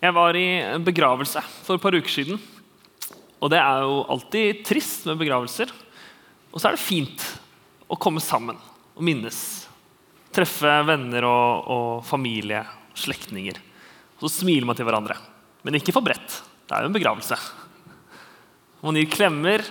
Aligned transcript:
Jeg 0.00 0.16
var 0.16 0.32
i 0.32 0.46
en 0.64 0.84
begravelse 0.84 1.42
for 1.60 1.76
et 1.76 1.82
par 1.82 1.92
uker 1.92 2.08
siden. 2.08 2.38
Og 3.40 3.50
det 3.52 3.58
er 3.60 3.82
jo 3.84 3.98
alltid 4.08 4.62
trist 4.64 5.04
med 5.08 5.20
begravelser. 5.20 5.68
Og 6.48 6.56
så 6.56 6.70
er 6.70 6.76
det 6.78 6.80
fint 6.80 7.26
å 7.84 7.98
komme 8.00 8.22
sammen 8.24 8.56
og 8.96 9.04
minnes. 9.04 9.36
Treffe 10.32 10.72
venner 10.88 11.26
og, 11.28 11.68
og 11.68 11.90
familie, 12.08 12.62
slektninger. 12.96 13.60
Og 14.16 14.24
så 14.24 14.40
smiler 14.40 14.68
man 14.68 14.78
til 14.78 14.88
hverandre. 14.88 15.18
Men 15.68 15.76
ikke 15.76 15.92
for 15.92 16.04
bredt. 16.06 16.40
Det 16.64 16.76
er 16.76 16.86
jo 16.86 16.92
en 16.94 16.96
begravelse. 16.96 17.36
Man 18.80 18.96
gir 18.96 19.12
klemmer, 19.12 19.66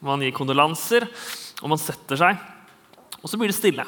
man 0.00 0.24
gir 0.24 0.32
kondolanser, 0.32 1.04
og 1.60 1.72
man 1.74 1.80
setter 1.82 2.16
seg. 2.16 2.40
Og 3.20 3.28
så 3.28 3.36
blir 3.36 3.52
det 3.52 3.60
stille. 3.60 3.84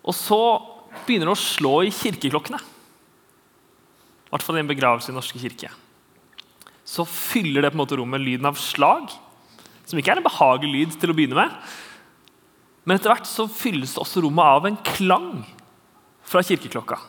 Og 0.00 0.16
så 0.16 0.42
begynner 1.04 1.28
det 1.28 1.36
å 1.36 1.42
slå 1.44 1.80
i 1.84 1.92
kirkeklokkene. 1.92 2.79
I 4.30 4.36
hvert 4.36 4.46
fall 4.46 4.60
i 4.60 4.62
en 4.62 4.70
begravelse 4.70 5.10
i 5.10 5.14
norske 5.16 5.40
kirke. 5.42 5.72
Så 6.86 7.02
fyller 7.06 7.64
det 7.64 7.72
på 7.72 7.78
en 7.78 7.82
måte 7.82 7.98
rommet 7.98 8.22
lyden 8.22 8.46
av 8.46 8.58
slag, 8.58 9.10
som 9.82 9.98
ikke 9.98 10.14
er 10.14 10.20
en 10.20 10.26
behagelig 10.26 10.70
lyd 10.70 10.98
til 11.02 11.10
å 11.10 11.16
begynne 11.18 11.38
med. 11.38 11.72
Men 12.86 12.94
etter 12.96 13.10
hvert 13.10 13.26
så 13.26 13.48
fylles 13.50 13.96
det 13.96 14.02
også 14.04 14.22
rommet 14.22 14.46
av 14.46 14.68
en 14.68 14.78
klang 14.86 15.32
fra 16.30 16.44
kirkeklokka. 16.46 17.00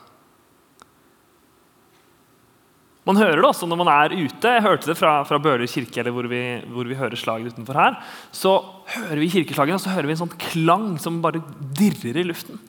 Man 3.05 3.17
hører 3.17 3.37
det 3.37 3.47
også 3.49 3.69
når 3.69 3.79
man 3.79 3.89
er 3.93 4.13
ute. 4.17 4.49
Jeg 4.57 4.65
hørte 4.65 4.91
det 4.91 4.97
fra, 4.97 5.13
fra 5.25 5.39
Bøler 5.41 5.69
kirke, 5.69 6.01
eller 6.01 6.13
hvor 6.13 6.25
vi, 6.29 6.41
hvor 6.73 6.89
vi, 6.89 6.97
hører 6.97 7.17
slaget 7.17 7.53
utenfor 7.53 7.77
her. 7.77 8.01
Så 8.33 8.57
hører 8.97 9.21
vi 9.21 9.31
kirkeslagene, 9.37 9.77
og 9.77 9.85
så 9.85 9.93
hører 9.93 10.09
vi 10.09 10.17
en 10.17 10.23
sånn 10.23 10.37
klang 10.41 10.91
som 11.01 11.21
bare 11.23 11.41
dirrer 11.77 12.21
i 12.21 12.27
luften. 12.27 12.61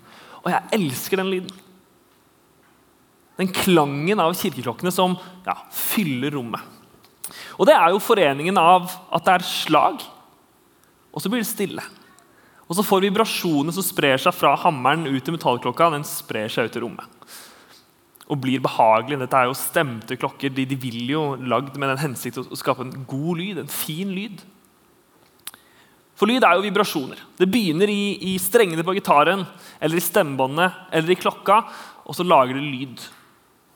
Og 0.42 0.48
jeg 0.52 0.76
elsker 0.78 1.20
den 1.20 1.32
lyden. 1.32 1.52
Den 3.38 3.50
klangen 3.52 4.20
av 4.20 4.34
kirkeklokkene 4.36 4.92
som 4.92 5.16
ja, 5.46 5.56
fyller 5.72 6.34
rommet. 6.36 6.60
Og 7.56 7.66
Det 7.68 7.74
er 7.76 7.92
jo 7.92 8.02
foreningen 8.02 8.58
av 8.60 8.90
at 9.12 9.24
det 9.26 9.34
er 9.38 9.46
slag, 9.46 10.04
og 11.12 11.22
så 11.22 11.30
blir 11.32 11.42
det 11.42 11.48
stille. 11.50 11.84
Og 12.68 12.76
så 12.78 12.84
får 12.86 13.04
vibrasjonene 13.04 13.74
som 13.76 13.84
sprer 13.84 14.20
seg 14.20 14.32
fra 14.32 14.54
hammeren 14.62 15.04
ut 15.08 15.20
til 15.24 15.34
metallklokka, 15.34 15.90
den 15.92 16.06
sprer 16.08 16.48
seg 16.52 16.70
ut 16.70 16.78
i 16.78 16.82
rommet. 16.84 17.28
Og 18.32 18.38
blir 18.40 18.62
behagelig. 18.64 19.18
Dette 19.20 19.36
er 19.36 19.50
jo 19.50 19.58
stemte 19.58 20.16
klokker. 20.16 20.52
De, 20.54 20.64
de 20.64 20.78
vil 20.80 21.10
jo 21.10 21.24
lagd 21.36 21.76
med 21.76 21.90
den 21.92 22.00
hensikt 22.00 22.38
å 22.40 22.56
skape 22.56 22.86
en 22.86 23.04
god 23.08 23.42
lyd, 23.42 23.60
en 23.60 23.68
fin 23.68 24.08
lyd. 24.14 24.40
For 26.16 26.30
lyd 26.30 26.46
er 26.46 26.56
jo 26.56 26.64
vibrasjoner. 26.64 27.20
Det 27.36 27.50
begynner 27.50 27.90
i, 27.92 28.14
i 28.32 28.36
strengene 28.40 28.84
på 28.86 28.94
gitaren, 28.96 29.42
eller 29.82 29.98
i 29.98 30.04
stemmebåndet 30.06 30.94
eller 30.96 31.12
i 31.12 31.18
klokka, 31.18 31.58
og 32.06 32.16
så 32.16 32.24
lager 32.24 32.56
det 32.56 32.62
lyd. 32.62 33.04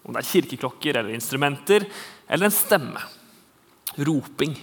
Om 0.06 0.14
det 0.14 0.22
er 0.22 0.30
kirkeklokker 0.30 1.00
eller 1.00 1.16
instrumenter 1.16 1.86
eller 2.30 2.48
en 2.48 2.54
stemme. 2.54 3.02
Roping. 3.96 4.54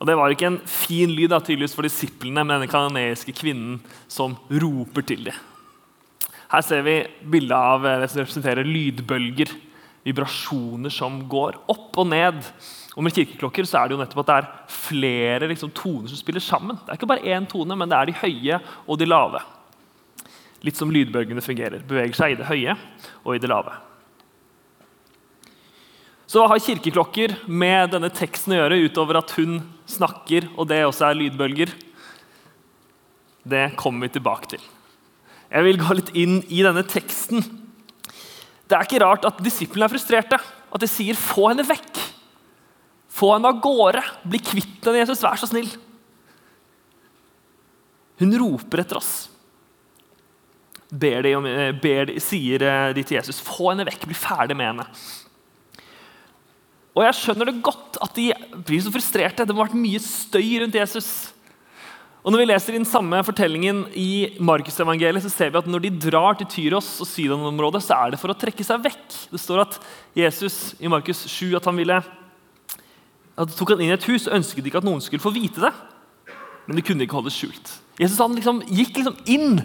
Og 0.00 0.08
Det 0.08 0.16
var 0.16 0.32
ikke 0.32 0.48
en 0.48 0.62
fin 0.64 1.10
lyd 1.12 1.28
da, 1.28 1.42
tydeligvis 1.44 1.76
for 1.76 1.84
disiplene 1.84 2.40
med 2.40 2.56
denne 2.56 2.72
kanadiske 2.72 3.34
kvinnen 3.36 3.80
som 4.08 4.38
roper 4.48 5.04
til 5.04 5.26
dem. 5.28 5.36
Her 6.50 6.64
ser 6.66 6.80
vi 6.82 6.96
bildet 7.30 7.54
av 7.54 7.84
det 7.84 8.08
som 8.10 8.22
representerer 8.22 8.66
lydbølger. 8.66 9.52
Vibrasjoner 10.08 10.90
som 10.90 11.20
går 11.28 11.60
opp 11.68 12.00
og 12.00 12.08
ned. 12.08 12.40
Og 12.96 13.04
Med 13.04 13.14
kirkeklokker 13.14 13.68
så 13.68 13.82
er 13.82 13.90
det 13.90 13.94
jo 13.94 14.00
nettopp 14.00 14.24
at 14.24 14.30
det 14.30 14.38
er 14.40 14.50
flere 14.72 15.50
liksom, 15.52 15.70
toner 15.76 16.08
som 16.08 16.18
spiller 16.18 16.42
sammen. 16.42 16.80
Det 16.80 16.90
er 16.90 16.98
ikke 16.98 17.10
bare 17.12 17.36
én 17.36 17.46
tone, 17.46 17.76
men 17.76 17.92
det 17.92 17.98
er 17.98 18.08
de 18.08 18.20
høye 18.24 18.60
og 18.86 18.98
de 18.98 19.06
lave. 19.06 19.44
Litt 20.66 20.76
som 20.76 20.90
lydbølgene 20.92 21.42
fungerer. 21.44 21.84
Beveger 21.88 22.16
seg 22.16 22.34
i 22.34 22.40
det 22.40 22.48
høye 22.50 22.74
og 23.24 23.34
i 23.34 23.40
det 23.40 23.48
lave. 23.50 23.72
Så 26.30 26.38
hva 26.38 26.52
har 26.52 26.62
kirkeklokker 26.62 27.32
med 27.50 27.90
denne 27.90 28.10
teksten 28.14 28.54
å 28.54 28.60
gjøre, 28.60 28.82
utover 28.86 29.18
at 29.18 29.32
hun 29.34 29.56
snakker, 29.90 30.46
og 30.54 30.68
det 30.70 30.84
også 30.86 31.08
er 31.08 31.18
lydbølger? 31.18 31.72
Det 33.50 33.64
kommer 33.80 34.06
vi 34.06 34.14
tilbake 34.14 34.52
til. 34.52 34.62
Jeg 35.50 35.66
vil 35.66 35.80
gå 35.80 35.96
litt 35.98 36.12
inn 36.14 36.36
i 36.46 36.60
denne 36.62 36.84
teksten. 36.86 37.42
Det 38.70 38.76
er 38.76 38.86
ikke 38.86 39.02
rart 39.02 39.26
at 39.26 39.40
disiplene 39.42 39.88
er 39.88 39.94
frustrerte. 39.96 40.38
At 40.70 40.80
de 40.80 40.86
sier 40.86 41.18
'få 41.18 41.48
henne 41.50 41.66
vekk'. 41.66 41.98
Få 43.10 43.34
henne 43.34 43.50
av 43.50 43.60
gårde. 43.60 44.02
Bli 44.22 44.38
kvitt 44.38 44.84
henne, 44.84 45.02
Jesus. 45.02 45.22
Vær 45.22 45.34
så 45.34 45.48
snill. 45.50 45.70
Hun 48.20 48.38
roper 48.38 48.84
etter 48.84 48.96
oss. 48.96 49.29
Ber 50.90 51.22
de, 51.22 51.34
ber 51.78 52.08
de, 52.10 52.20
sier 52.22 52.64
de 52.94 53.02
til 53.04 53.20
Jesus, 53.20 53.40
'Få 53.40 53.70
henne 53.70 53.86
vekk. 53.86 54.08
Bli 54.10 54.18
ferdig 54.18 54.56
med 54.56 54.72
henne'. 54.72 54.86
Og 56.96 57.04
Jeg 57.06 57.14
skjønner 57.14 57.46
det 57.46 57.62
godt 57.62 57.98
at 58.02 58.14
de 58.14 58.32
blir 58.66 58.82
så 58.82 58.90
frustrerte. 58.90 59.46
Det 59.46 59.54
må 59.54 59.62
ha 59.62 59.68
vært 59.68 59.78
mye 59.78 60.00
støy 60.02 60.58
rundt 60.60 60.74
Jesus. 60.74 61.32
Og 62.20 62.32
Når 62.32 62.42
vi 62.42 62.48
leser 62.50 62.76
den 62.76 62.84
samme 62.84 63.22
fortellingen 63.24 63.86
i 63.96 64.36
Markusevangeliet, 64.38 65.22
så 65.24 65.30
ser 65.32 65.50
vi 65.50 65.60
at 65.62 65.66
når 65.70 65.86
de 65.86 66.10
drar 66.10 66.36
til 66.36 66.46
Tyros 66.46 67.00
og 67.00 67.08
Sydan-området, 67.08 67.80
så 67.80 67.96
er 67.96 68.10
det 68.10 68.20
for 68.20 68.28
å 68.28 68.36
trekke 68.36 68.66
seg 68.66 68.82
vekk. 68.84 69.06
Det 69.30 69.40
står 69.40 69.62
at 69.62 69.78
Jesus 70.18 70.74
i 70.80 70.90
Markus 70.90 71.24
7 71.24 71.56
at 71.56 71.64
han 71.64 71.78
ville 71.80 72.02
at 73.40 73.56
tok 73.56 73.72
han 73.72 73.80
inn 73.80 73.94
i 73.94 73.96
et 73.96 74.04
hus, 74.04 74.26
og 74.28 74.36
ønsket 74.36 74.66
ikke 74.68 74.82
at 74.82 74.84
noen 74.84 75.00
skulle 75.00 75.22
få 75.22 75.32
vite 75.32 75.62
det. 75.62 75.72
Men 76.66 76.76
det 76.76 76.84
kunne 76.84 77.06
ikke 77.06 77.16
holdes 77.16 77.38
skjult. 77.38 77.72
Jesus 77.96 78.20
han 78.20 78.36
liksom, 78.36 78.60
gikk 78.68 79.00
liksom 79.00 79.16
inn 79.24 79.62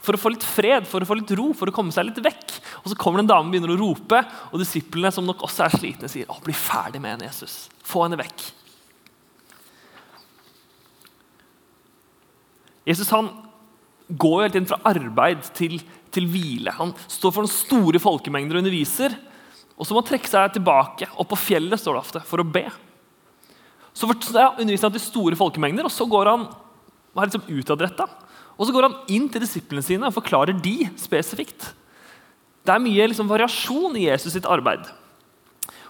for 0.00 0.16
å 0.16 0.20
få 0.20 0.32
litt 0.32 0.46
fred, 0.46 0.86
for 0.88 1.02
å 1.02 1.08
få 1.08 1.18
litt 1.18 1.32
ro, 1.36 1.50
for 1.56 1.68
å 1.68 1.74
komme 1.74 1.92
seg 1.94 2.08
litt 2.08 2.20
vekk. 2.24 2.56
Og 2.82 2.88
Så 2.92 2.96
kommer 2.98 3.20
det 3.20 3.26
en 3.26 3.32
dame 3.34 3.50
og 3.50 3.54
begynner 3.54 3.74
å 3.74 3.80
rope, 3.80 4.22
og 4.50 4.62
disiplene 4.62 5.12
som 5.12 5.26
nok 5.28 5.44
også 5.46 5.66
er 5.66 5.76
slitne, 5.76 6.08
sier 6.10 6.30
å, 6.32 6.38
bli 6.44 6.56
ferdig 6.56 7.02
med 7.02 7.16
henne, 7.16 7.28
Jesus. 7.28 7.68
Få 7.84 8.06
henne 8.06 8.18
vekk. 8.20 8.46
Jesus 12.88 13.12
han 13.12 13.28
går 14.08 14.36
jo 14.36 14.46
helt 14.46 14.58
inn 14.58 14.70
fra 14.70 14.80
arbeid 14.90 15.44
til, 15.54 15.76
til 16.10 16.26
hvile. 16.32 16.72
Han 16.80 16.94
står 17.04 17.36
for 17.36 17.50
store 17.52 18.00
folkemengder 18.02 18.56
og 18.56 18.64
underviser. 18.64 19.14
Og 19.76 19.86
så 19.86 19.94
må 19.94 20.02
han 20.02 20.08
trekke 20.10 20.28
seg 20.28 20.56
tilbake, 20.56 21.08
opp 21.20 21.30
på 21.30 21.38
fjellet 21.40 21.80
står 21.80 21.96
det 21.96 22.00
ofte, 22.02 22.24
for 22.28 22.42
å 22.42 22.48
be. 22.56 22.66
Så 23.96 24.08
underviser 24.08 24.88
han 24.88 24.96
til 24.96 25.04
store 25.04 25.38
folkemengder, 25.38 25.86
og 25.86 25.92
så 25.92 26.08
går 26.08 26.32
han 26.32 26.48
er 27.16 27.30
liksom 27.30 27.48
utadretta. 27.48 28.06
Og 28.60 28.68
så 28.68 28.74
går 28.76 28.86
han 28.86 28.96
inn 29.08 29.28
til 29.32 29.40
disiplene 29.40 29.82
sine 29.84 30.10
og 30.10 30.16
forklarer 30.18 30.58
de 30.60 30.84
spesifikt. 31.00 31.70
Det 32.60 32.74
er 32.74 32.82
mye 32.84 33.06
liksom, 33.08 33.30
variasjon 33.30 33.96
i 33.96 34.04
Jesus 34.04 34.34
sitt 34.36 34.48
arbeid. 34.48 34.84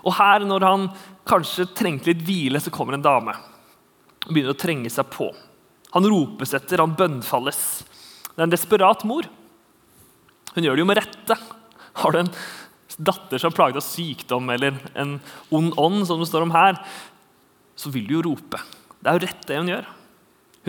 Og 0.07 0.15
her, 0.17 0.47
når 0.47 0.65
han 0.65 0.87
kanskje 1.29 1.67
trengte 1.77 2.13
litt 2.13 2.23
hvile, 2.25 2.63
så 2.63 2.73
kommer 2.73 2.97
en 2.97 3.05
dame 3.05 3.35
og 3.35 4.31
begynner 4.31 4.55
å 4.55 4.61
trenge 4.61 4.91
seg 4.93 5.09
på. 5.11 5.33
Han 5.97 6.07
ropes 6.07 6.55
etter, 6.55 6.79
han 6.79 6.95
bønnfalles. 6.95 7.61
Det 8.31 8.39
er 8.39 8.47
en 8.47 8.53
desperat 8.53 9.03
mor. 9.09 9.27
Hun 10.55 10.67
gjør 10.67 10.79
det 10.79 10.85
jo 10.85 10.89
med 10.91 11.01
rette. 11.01 11.37
Har 12.01 12.15
du 12.15 12.21
en 12.21 12.33
datter 13.01 13.41
som 13.41 13.51
er 13.51 13.57
plaget 13.57 13.81
av 13.81 13.87
sykdom 13.87 14.51
eller 14.53 14.77
en 14.99 15.17
ond 15.57 15.73
ånd, 15.81 16.05
som 16.07 16.21
det 16.21 16.29
står 16.31 16.47
om 16.47 16.55
her, 16.55 16.79
så 17.75 17.91
vil 17.91 18.07
du 18.07 18.19
jo 18.19 18.27
rope. 18.29 18.61
Det 19.01 19.09
er 19.11 19.17
jo 19.17 19.25
rett 19.25 19.49
det 19.49 19.59
hun 19.59 19.73
gjør. 19.73 19.89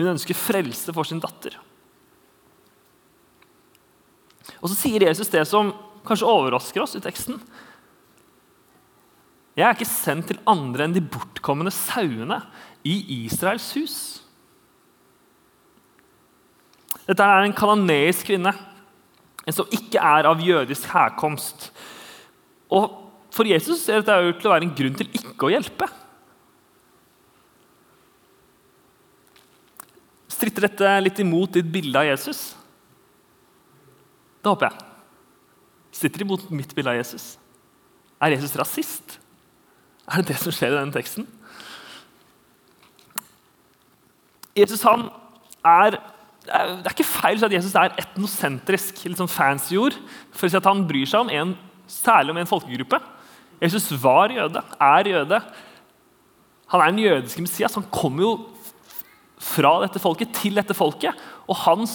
Hun 0.00 0.14
ønsker 0.14 0.38
frelse 0.38 0.94
for 0.96 1.06
sin 1.06 1.20
datter. 1.22 1.58
Og 4.60 4.70
så 4.70 4.76
sier 4.76 5.04
Jesus 5.06 5.30
det 5.32 5.44
som 5.48 5.72
kanskje 6.06 6.28
overrasker 6.28 6.82
oss 6.82 6.96
i 6.98 7.02
teksten. 7.02 7.38
Jeg 9.52 9.66
er 9.66 9.76
ikke 9.76 9.88
sendt 9.88 10.30
til 10.30 10.40
andre 10.48 10.86
enn 10.86 10.94
de 10.96 11.04
bortkomne 11.04 11.72
sauene 11.74 12.40
i 12.88 12.94
Israels 13.22 13.68
hus. 13.76 13.96
Dette 17.04 17.26
er 17.26 17.44
en 17.44 17.56
kanoneisk 17.56 18.30
kvinne, 18.30 18.54
som 19.50 19.68
ikke 19.74 20.00
er 20.00 20.28
av 20.30 20.40
jødisk 20.40 20.86
herkomst. 20.94 21.70
Og 22.72 22.98
For 23.32 23.48
Jesus 23.48 23.80
ser 23.80 24.02
dette 24.02 24.28
ut 24.28 24.42
til 24.42 24.50
å 24.50 24.52
være 24.52 24.66
en 24.66 24.74
grunn 24.76 24.96
til 24.98 25.08
ikke 25.16 25.46
å 25.48 25.52
hjelpe. 25.54 25.86
Stritter 30.28 30.66
dette 30.66 30.90
litt 31.00 31.22
imot 31.24 31.56
ditt 31.56 31.70
bilde 31.72 31.96
av 31.96 32.10
Jesus? 32.10 32.42
Det 34.42 34.50
håper 34.50 34.68
jeg. 34.68 34.88
Sitter 35.94 36.22
de 36.22 36.28
mot 36.32 36.44
mitt 36.50 36.72
bilde 36.74 36.90
av 36.90 36.98
Jesus. 36.98 37.36
Er 38.22 38.34
Jesus 38.34 38.56
rasist? 38.58 39.18
Er 40.08 40.22
det 40.22 40.32
det 40.32 40.40
som 40.42 40.54
skjer 40.54 40.74
i 40.74 40.78
denne 40.80 40.94
teksten? 40.94 41.26
Jesus 44.58 44.82
han 44.84 45.08
er 45.64 45.98
Det 46.42 46.50
er 46.58 46.90
ikke 46.90 47.06
feil 47.06 47.44
at 47.46 47.52
Jesus 47.54 47.74
er 47.78 47.92
etnosentrisk, 48.02 49.04
litt 49.06 49.20
sånn 49.20 49.30
fancy 49.30 49.76
ord, 49.78 49.94
for 50.34 50.48
å 50.48 50.50
si 50.50 50.58
at 50.58 50.66
han 50.66 50.80
bryr 50.88 51.06
seg 51.06 51.22
om 51.22 51.30
en, 51.30 51.52
særlig 51.86 52.34
om 52.34 52.40
en 52.40 52.50
folkegruppe. 52.50 52.98
Jesus 53.62 53.86
var 54.02 54.34
jøde, 54.34 54.58
er 54.82 55.10
jøde. 55.12 55.38
Han 56.72 56.82
er 56.82 56.90
den 56.90 56.98
jødiske 57.04 57.44
Messias. 57.44 57.78
Han 57.78 57.86
kommer 57.94 58.26
jo 58.26 58.32
fra 59.38 59.76
dette 59.84 60.02
folket 60.02 60.34
til 60.34 60.58
dette 60.58 60.74
folket. 60.74 61.14
Og 61.46 61.60
hans 61.62 61.94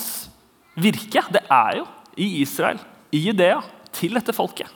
virke 0.79 1.25
det 1.35 1.44
er 1.51 1.81
jo 1.81 1.85
i 2.18 2.42
Israel, 2.42 2.81
i 3.14 3.22
Judea, 3.28 3.62
til 3.96 4.18
dette 4.18 4.36
folket. 4.36 4.69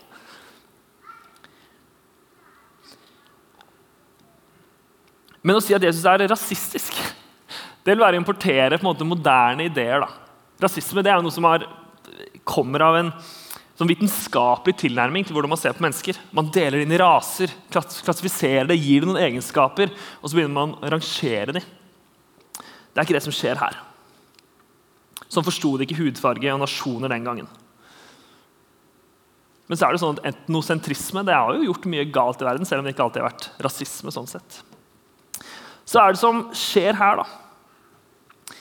Men 5.41 5.57
å 5.57 5.61
si 5.63 5.73
at 5.73 5.83
Jesus 5.83 6.05
er 6.05 6.27
rasistisk, 6.29 6.97
det 7.81 7.95
vil 7.95 8.03
være 8.03 8.19
å 8.19 8.21
importere 8.21 8.77
på 8.77 8.85
en 8.85 8.91
måte 8.91 9.07
moderne 9.07 9.65
ideer. 9.65 10.03
da. 10.03 10.09
Rasisme 10.61 11.01
det 11.01 11.09
er 11.09 11.23
noe 11.25 11.33
som 11.33 11.47
er, 11.49 11.65
kommer 12.45 12.85
av 12.85 12.99
en 12.99 13.09
sånn 13.79 13.89
vitenskapelig 13.89 14.75
tilnærming 14.83 15.25
til 15.25 15.33
hvordan 15.33 15.55
man 15.55 15.59
ser 15.59 15.73
på 15.73 15.81
mennesker. 15.81 16.19
Man 16.37 16.51
deler 16.53 16.83
inn 16.83 16.93
i 16.93 17.01
raser, 17.01 17.53
klassifiserer 17.73 18.69
det, 18.69 18.77
gir 18.77 19.01
det 19.01 19.09
noen 19.09 19.23
egenskaper, 19.23 19.89
og 20.21 20.29
så 20.29 20.37
begynner 20.37 20.59
man 20.59 20.75
å 20.77 20.91
rangere 20.93 21.57
dem. 21.57 21.65
Det 22.61 22.99
er 22.99 23.07
ikke 23.07 23.17
det 23.17 23.25
som 23.25 23.33
skjer 23.33 23.57
her. 23.57 23.79
Sånn 25.31 25.45
forsto 25.47 25.77
de 25.79 25.87
ikke 25.87 25.99
hudfarge 26.01 26.51
og 26.51 26.59
nasjoner 26.63 27.11
den 27.13 27.27
gangen. 27.27 27.51
Men 29.71 29.79
så 29.79 29.87
er 29.87 29.95
det 29.95 30.01
sånn 30.01 30.17
at 30.17 30.25
etnosentrisme 30.33 31.23
det 31.23 31.35
har 31.37 31.55
jo 31.55 31.69
gjort 31.69 31.87
mye 31.87 32.09
galt 32.11 32.41
i 32.43 32.47
verden, 32.47 32.67
selv 32.67 32.81
om 32.81 32.87
det 32.87 32.91
ikke 32.91 33.05
alltid 33.05 33.23
har 33.23 33.29
vært 33.29 33.45
rasisme. 33.63 34.11
sånn 34.11 34.27
sett. 34.27 34.57
Så 35.87 36.01
er 36.01 36.11
det 36.11 36.19
som 36.19 36.43
skjer 36.51 36.97
her, 36.99 37.21
da. 37.21 38.51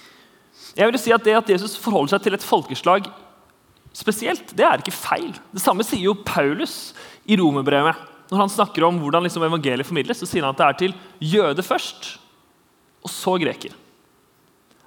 Jeg 0.78 0.86
vil 0.86 1.00
si 1.02 1.10
at 1.10 1.24
Det 1.24 1.34
at 1.34 1.50
Jesus 1.50 1.74
forholder 1.76 2.14
seg 2.14 2.22
til 2.22 2.34
et 2.34 2.46
folkeslag 2.46 3.10
spesielt, 3.92 4.54
det 4.54 4.62
er 4.62 4.78
ikke 4.78 4.94
feil. 4.94 5.34
Det 5.50 5.62
samme 5.62 5.82
sier 5.82 6.06
jo 6.06 6.14
Paulus 6.14 6.94
i 7.26 7.34
romerbrevet. 7.34 8.06
Når 8.30 8.38
han 8.44 8.54
snakker 8.54 8.86
om 8.86 9.02
hvordan 9.02 9.26
liksom 9.26 9.42
evangeliet 9.42 9.88
formidles, 9.88 10.22
så 10.22 10.30
sier 10.30 10.46
han 10.46 10.54
at 10.54 10.60
det 10.62 10.68
er 10.68 10.78
til 10.78 10.94
jøde 11.18 11.66
først, 11.66 12.18
og 13.02 13.10
så 13.10 13.34
greker. 13.42 13.74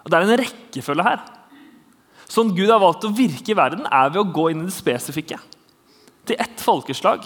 Og 0.03 0.11
Det 0.11 0.15
er 0.15 0.23
en 0.23 0.39
rekkefølge 0.39 1.03
her. 1.03 1.19
Sånn 2.33 2.55
Gud 2.57 2.71
har 2.71 2.81
valgt 2.81 3.05
å 3.05 3.13
virke 3.13 3.53
i 3.53 3.57
verden, 3.57 3.85
er 3.85 4.09
ved 4.09 4.23
å 4.23 4.31
gå 4.33 4.47
inn 4.49 4.63
i 4.63 4.69
det 4.69 4.75
spesifikke. 4.75 5.37
Til 6.25 6.39
ett 6.41 6.61
folkeslag 6.63 7.25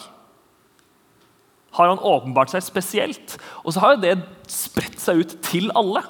har 1.77 1.91
han 1.91 2.01
åpenbart 2.01 2.51
seg 2.51 2.65
spesielt. 2.65 3.37
Og 3.63 3.73
så 3.73 3.83
har 3.83 3.95
jo 3.95 4.03
det 4.03 4.15
spredt 4.51 4.99
seg 4.99 5.21
ut 5.21 5.35
til 5.45 5.69
alle. 5.77 6.01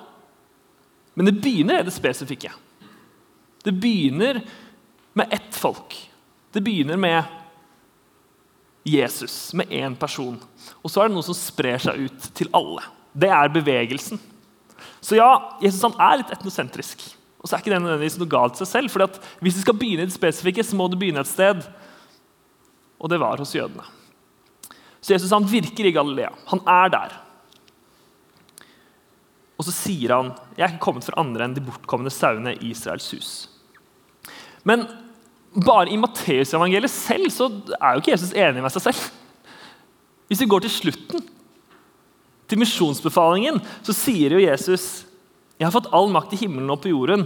Men 1.18 1.30
det 1.30 1.36
begynner 1.44 1.82
i 1.82 1.88
det 1.88 1.94
spesifikke. 1.94 2.54
Det 3.66 3.74
begynner 3.76 4.40
med 5.18 5.34
ett 5.36 5.54
folk. 5.58 5.98
Det 6.56 6.64
begynner 6.64 6.98
med 6.98 7.36
Jesus, 8.88 9.54
med 9.58 9.68
én 9.74 9.98
person. 10.00 10.40
Og 10.82 10.90
så 10.90 11.04
er 11.04 11.10
det 11.10 11.18
noe 11.18 11.28
som 11.28 11.36
sprer 11.38 11.82
seg 11.84 12.08
ut 12.08 12.30
til 12.38 12.50
alle. 12.56 12.86
Det 13.12 13.30
er 13.34 13.52
bevegelsen. 13.52 14.22
Så 15.04 15.20
ja, 15.20 15.58
Jesus 15.62 15.84
er 15.98 16.22
litt 16.22 16.32
etnosentrisk. 16.38 17.04
Og 17.48 17.50
så 17.50 17.56
er 17.56 17.62
ikke 17.64 17.72
det 17.72 17.78
nødvendigvis 17.80 18.18
noe 18.20 18.28
galt 18.28 18.58
seg 18.60 18.68
selv. 18.68 18.92
For 18.92 19.08
hvis 19.40 19.56
du 19.56 19.62
skal 19.64 19.78
begynne 19.80 20.04
i 20.04 20.10
det 20.10 20.16
spesifikke, 20.18 20.66
så 20.68 20.76
må 20.76 20.90
du 20.92 20.98
begynne 21.00 21.24
et 21.24 21.30
sted. 21.30 21.62
Og 23.00 23.08
det 23.08 23.22
var 23.22 23.40
hos 23.40 23.54
jødene. 23.56 23.86
Så 25.00 25.14
Jesus 25.14 25.32
han 25.32 25.48
virker 25.48 25.88
i 25.88 25.94
Galilea. 25.96 26.34
Han 26.52 26.60
er 26.68 26.92
der. 26.92 27.16
Og 29.56 29.64
så 29.64 29.72
sier 29.72 30.12
han 30.12 30.34
jeg 30.58 30.66
er 30.66 30.76
ikke 30.76 30.84
kommet 30.90 31.08
for 31.08 31.16
andre 31.24 31.48
enn 31.48 31.56
de 31.56 31.64
bortkomne 31.64 32.12
sauene 32.12 32.58
i 32.58 32.74
Israels 32.74 33.08
hus. 33.16 33.32
Men 34.68 34.84
bare 35.56 35.88
i 35.88 36.04
Matteusevangeliet 36.04 36.92
selv 36.92 37.32
så 37.32 37.48
er 37.80 37.96
jo 37.96 38.04
ikke 38.04 38.18
Jesus 38.18 38.36
enig 38.36 38.60
med 38.60 38.76
seg 38.76 38.90
selv. 38.90 39.08
Hvis 40.28 40.44
vi 40.44 40.52
går 40.52 40.68
til 40.68 40.76
slutten, 40.76 41.24
til 42.52 42.60
misjonsbefalingen, 42.60 43.64
så 43.88 43.96
sier 43.96 44.36
jo 44.36 44.44
Jesus 44.44 45.06
jeg 45.58 45.66
har 45.66 45.74
fått 45.74 45.90
all 45.96 46.12
makt 46.14 46.36
i 46.36 46.42
himmelen 46.44 46.70
og 46.70 46.84
på 46.84 46.92
jorden. 46.92 47.26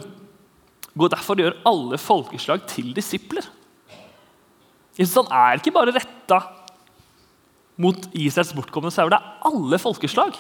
Gå 0.96 1.08
derfor 1.12 1.36
og 1.36 1.44
gjør 1.44 1.60
alle 1.68 2.00
folkeslag 2.00 2.64
til 2.70 2.94
disipler. 2.96 3.48
Jesus 4.98 5.18
han 5.20 5.32
er 5.36 5.60
ikke 5.60 5.74
bare 5.76 5.94
retta 5.96 6.40
mot 7.82 8.08
Israels 8.14 8.54
bortkomne 8.56 8.92
sauer. 8.94 9.12
Det 9.12 9.20
er 9.20 9.52
alle 9.52 9.80
folkeslag. 9.82 10.36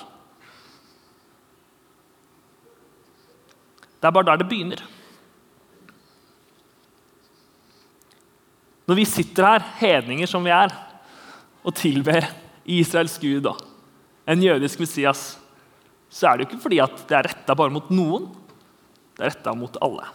Det 4.02 4.10
er 4.10 4.16
bare 4.16 4.30
der 4.32 4.42
det 4.42 4.50
begynner. 4.50 4.82
Når 8.90 8.98
vi 8.98 9.06
sitter 9.06 9.46
her, 9.46 9.68
hedninger 9.80 10.28
som 10.28 10.44
vi 10.44 10.52
er, 10.52 10.74
og 11.64 11.76
tilber 11.78 12.26
Israels 12.66 13.20
Gud 13.22 13.46
og 13.46 13.62
en 14.28 14.42
jødisk 14.44 14.82
Messias, 14.82 15.41
så 16.12 16.28
er 16.28 16.38
det 16.38 16.44
jo 16.44 16.50
ikke 16.52 16.63
fordi 16.66 16.81
at 16.84 17.04
det 17.08 17.16
er 17.18 17.30
retta 17.30 17.56
bare 17.56 17.72
mot 17.72 17.88
noen. 17.94 18.28
Det 19.16 19.24
er 19.24 19.31
retta 19.31 19.54
mot 19.56 19.78
alle. 19.84 20.10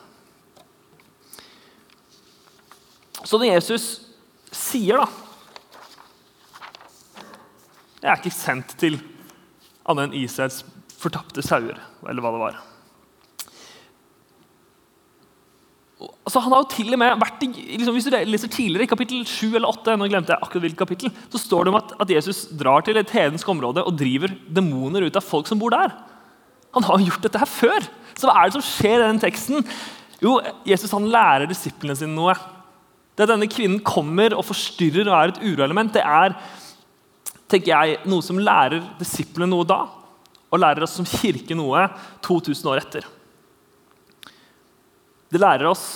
Så 3.25 3.41
når 3.41 3.57
Jesus 3.57 3.87
sier 4.55 5.01
da 5.01 5.07
Jeg 7.97 8.13
er 8.13 8.21
ikke 8.21 8.31
sendt 8.31 8.77
til 8.79 9.01
annet 9.89 10.05
enn 10.05 10.19
Israels 10.21 10.61
fortapte 11.01 11.43
sauer, 11.43 11.81
eller 12.07 12.23
hva 12.23 12.31
det 12.35 12.43
var. 12.43 12.59
Altså, 15.97 16.43
han 16.45 16.53
har 16.53 16.61
jo 16.61 16.69
til 16.75 16.93
og 16.93 17.01
med 17.01 17.21
vært 17.23 17.45
i, 17.47 17.49
liksom, 17.79 17.95
Hvis 17.97 18.05
du 18.05 18.13
leser 18.13 18.51
tidligere, 18.53 18.85
i 18.85 18.91
kapittel 18.91 19.23
7 19.25 19.55
eller 19.57 19.71
8, 19.71 19.95
nå 19.97 20.09
glemte 20.11 20.35
jeg 20.35 20.45
akkurat 20.45 20.67
hvilket 20.67 20.83
kapittel, 20.83 21.13
så 21.33 21.41
står 21.41 21.65
det 21.65 21.73
om 21.73 21.79
at, 21.79 21.95
at 22.05 22.13
Jesus 22.13 22.43
drar 22.53 22.85
til 22.85 23.01
et 23.01 23.15
hedensk 23.17 23.49
område 23.49 23.85
og 23.85 23.97
driver 23.97 24.35
demoner 24.59 25.07
ut 25.07 25.17
av 25.17 25.25
folk 25.25 25.49
som 25.49 25.61
bor 25.61 25.73
der. 25.73 25.95
Han 26.77 26.85
har 26.85 27.01
jo 27.01 27.09
gjort 27.09 27.25
dette 27.25 27.41
her 27.41 27.49
før. 27.49 27.89
Så 28.13 28.29
hva 28.29 28.37
er 28.37 28.51
det 28.51 28.59
som 28.59 28.67
skjer 28.67 28.99
i 28.99 29.07
den 29.07 29.23
teksten? 29.23 29.65
Jo, 30.21 30.37
Jesus 30.69 30.93
han 30.93 31.09
lærer 31.13 31.49
disiplene 31.49 31.97
sine 31.97 32.13
noe. 32.13 32.37
Det 33.17 33.25
at 33.25 33.33
denne 33.33 33.49
kvinnen 33.49 33.81
kommer 33.81 34.37
og 34.37 34.45
forstyrrer 34.45 35.09
og 35.09 35.17
er 35.17 35.33
et 35.33 35.43
uroelement, 35.47 35.95
det 35.97 36.05
er 36.05 36.37
tenker 37.49 37.73
jeg, 37.73 38.01
noe 38.11 38.25
som 38.25 38.41
lærer 38.43 38.83
disiplene 38.99 39.49
noe 39.49 39.65
da, 39.69 39.85
og 40.51 40.61
lærer 40.61 40.85
oss 40.85 40.97
som 40.99 41.07
kirke 41.09 41.57
noe 41.57 41.87
2000 42.27 42.73
år 42.73 42.83
etter. 42.83 43.07
Det 45.33 45.41
lærer 45.43 45.67
oss 45.69 45.87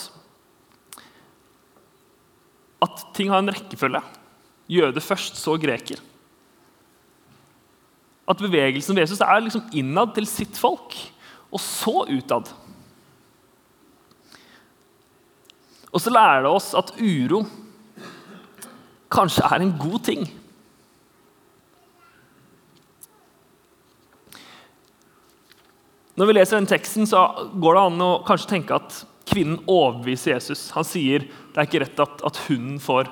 at 2.81 3.05
ting 3.17 3.31
har 3.31 3.43
en 3.43 3.53
rekkefølge. 3.53 4.00
Jøde 4.71 5.03
først, 5.03 5.37
så 5.37 5.56
greker. 5.61 6.00
At 8.31 8.41
bevegelsen 8.41 8.97
ved 8.97 9.05
Jesus 9.05 9.21
er 9.21 9.43
liksom 9.43 9.69
innad 9.77 10.15
til 10.15 10.27
sitt 10.31 10.59
folk, 10.59 10.94
og 11.50 11.61
så 11.61 12.05
utad. 12.09 12.53
Og 15.91 15.99
så 16.00 16.12
lærer 16.15 16.47
det 16.47 16.53
oss 16.55 16.71
at 16.79 16.93
uro 17.00 17.43
kanskje 19.11 19.43
er 19.43 19.65
en 19.65 19.75
god 19.79 19.99
ting. 20.06 20.29
Når 26.15 26.29
vi 26.29 26.37
leser 26.37 26.58
den 26.58 26.69
teksten, 26.70 27.08
så 27.08 27.25
går 27.58 27.75
det 27.75 27.82
an 27.89 28.05
å 28.05 28.10
kanskje 28.27 28.53
tenke 28.53 28.77
at 28.77 29.01
Kvinnen 29.31 29.60
overbeviser 29.70 30.34
Jesus. 30.34 30.69
Han 30.75 30.87
sier 30.87 31.27
det 31.29 31.58
er 31.58 31.69
ikke 31.69 31.82
rett 31.84 32.03
at, 32.03 32.22
at 32.27 32.41
hunden 32.49 32.81
får 32.82 33.10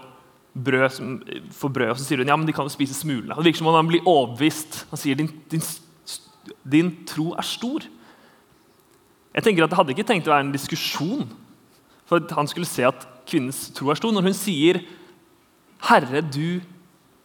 brød, 0.59 0.89
som, 0.91 1.13
får 1.55 1.75
brød, 1.75 1.93
og 1.93 2.01
så 2.01 2.07
sier 2.07 2.23
hun 2.23 2.31
ja, 2.31 2.37
men 2.39 2.49
de 2.49 2.55
kan 2.57 2.67
jo 2.67 2.73
spise 2.73 2.97
smulene. 2.97 3.37
Det 3.37 3.47
virker 3.47 3.63
som 3.63 3.71
om 3.71 3.79
han 3.79 3.91
blir 3.91 4.07
overbevist. 4.09 4.83
Han 4.91 5.01
sier 5.01 5.19
din, 5.19 5.31
din, 5.53 5.63
din 6.67 6.91
tro 7.09 7.31
er 7.39 7.47
stor. 7.47 7.87
Jeg 9.35 9.45
tenker 9.47 9.65
at 9.65 9.71
Det 9.71 9.79
hadde 9.79 9.95
ikke 9.95 10.09
tenkt 10.09 10.27
å 10.27 10.35
være 10.35 10.49
en 10.49 10.55
diskusjon 10.55 11.29
for 12.09 12.23
at 12.23 12.33
han 12.35 12.49
skulle 12.51 12.69
se 12.69 12.87
at 12.89 13.07
kvinnens 13.29 13.69
tro 13.77 13.93
er 13.93 14.01
stor. 14.01 14.15
Når 14.15 14.31
hun 14.31 14.37
sier 14.37 14.81
'Herre, 15.79 16.23
du 16.25 16.61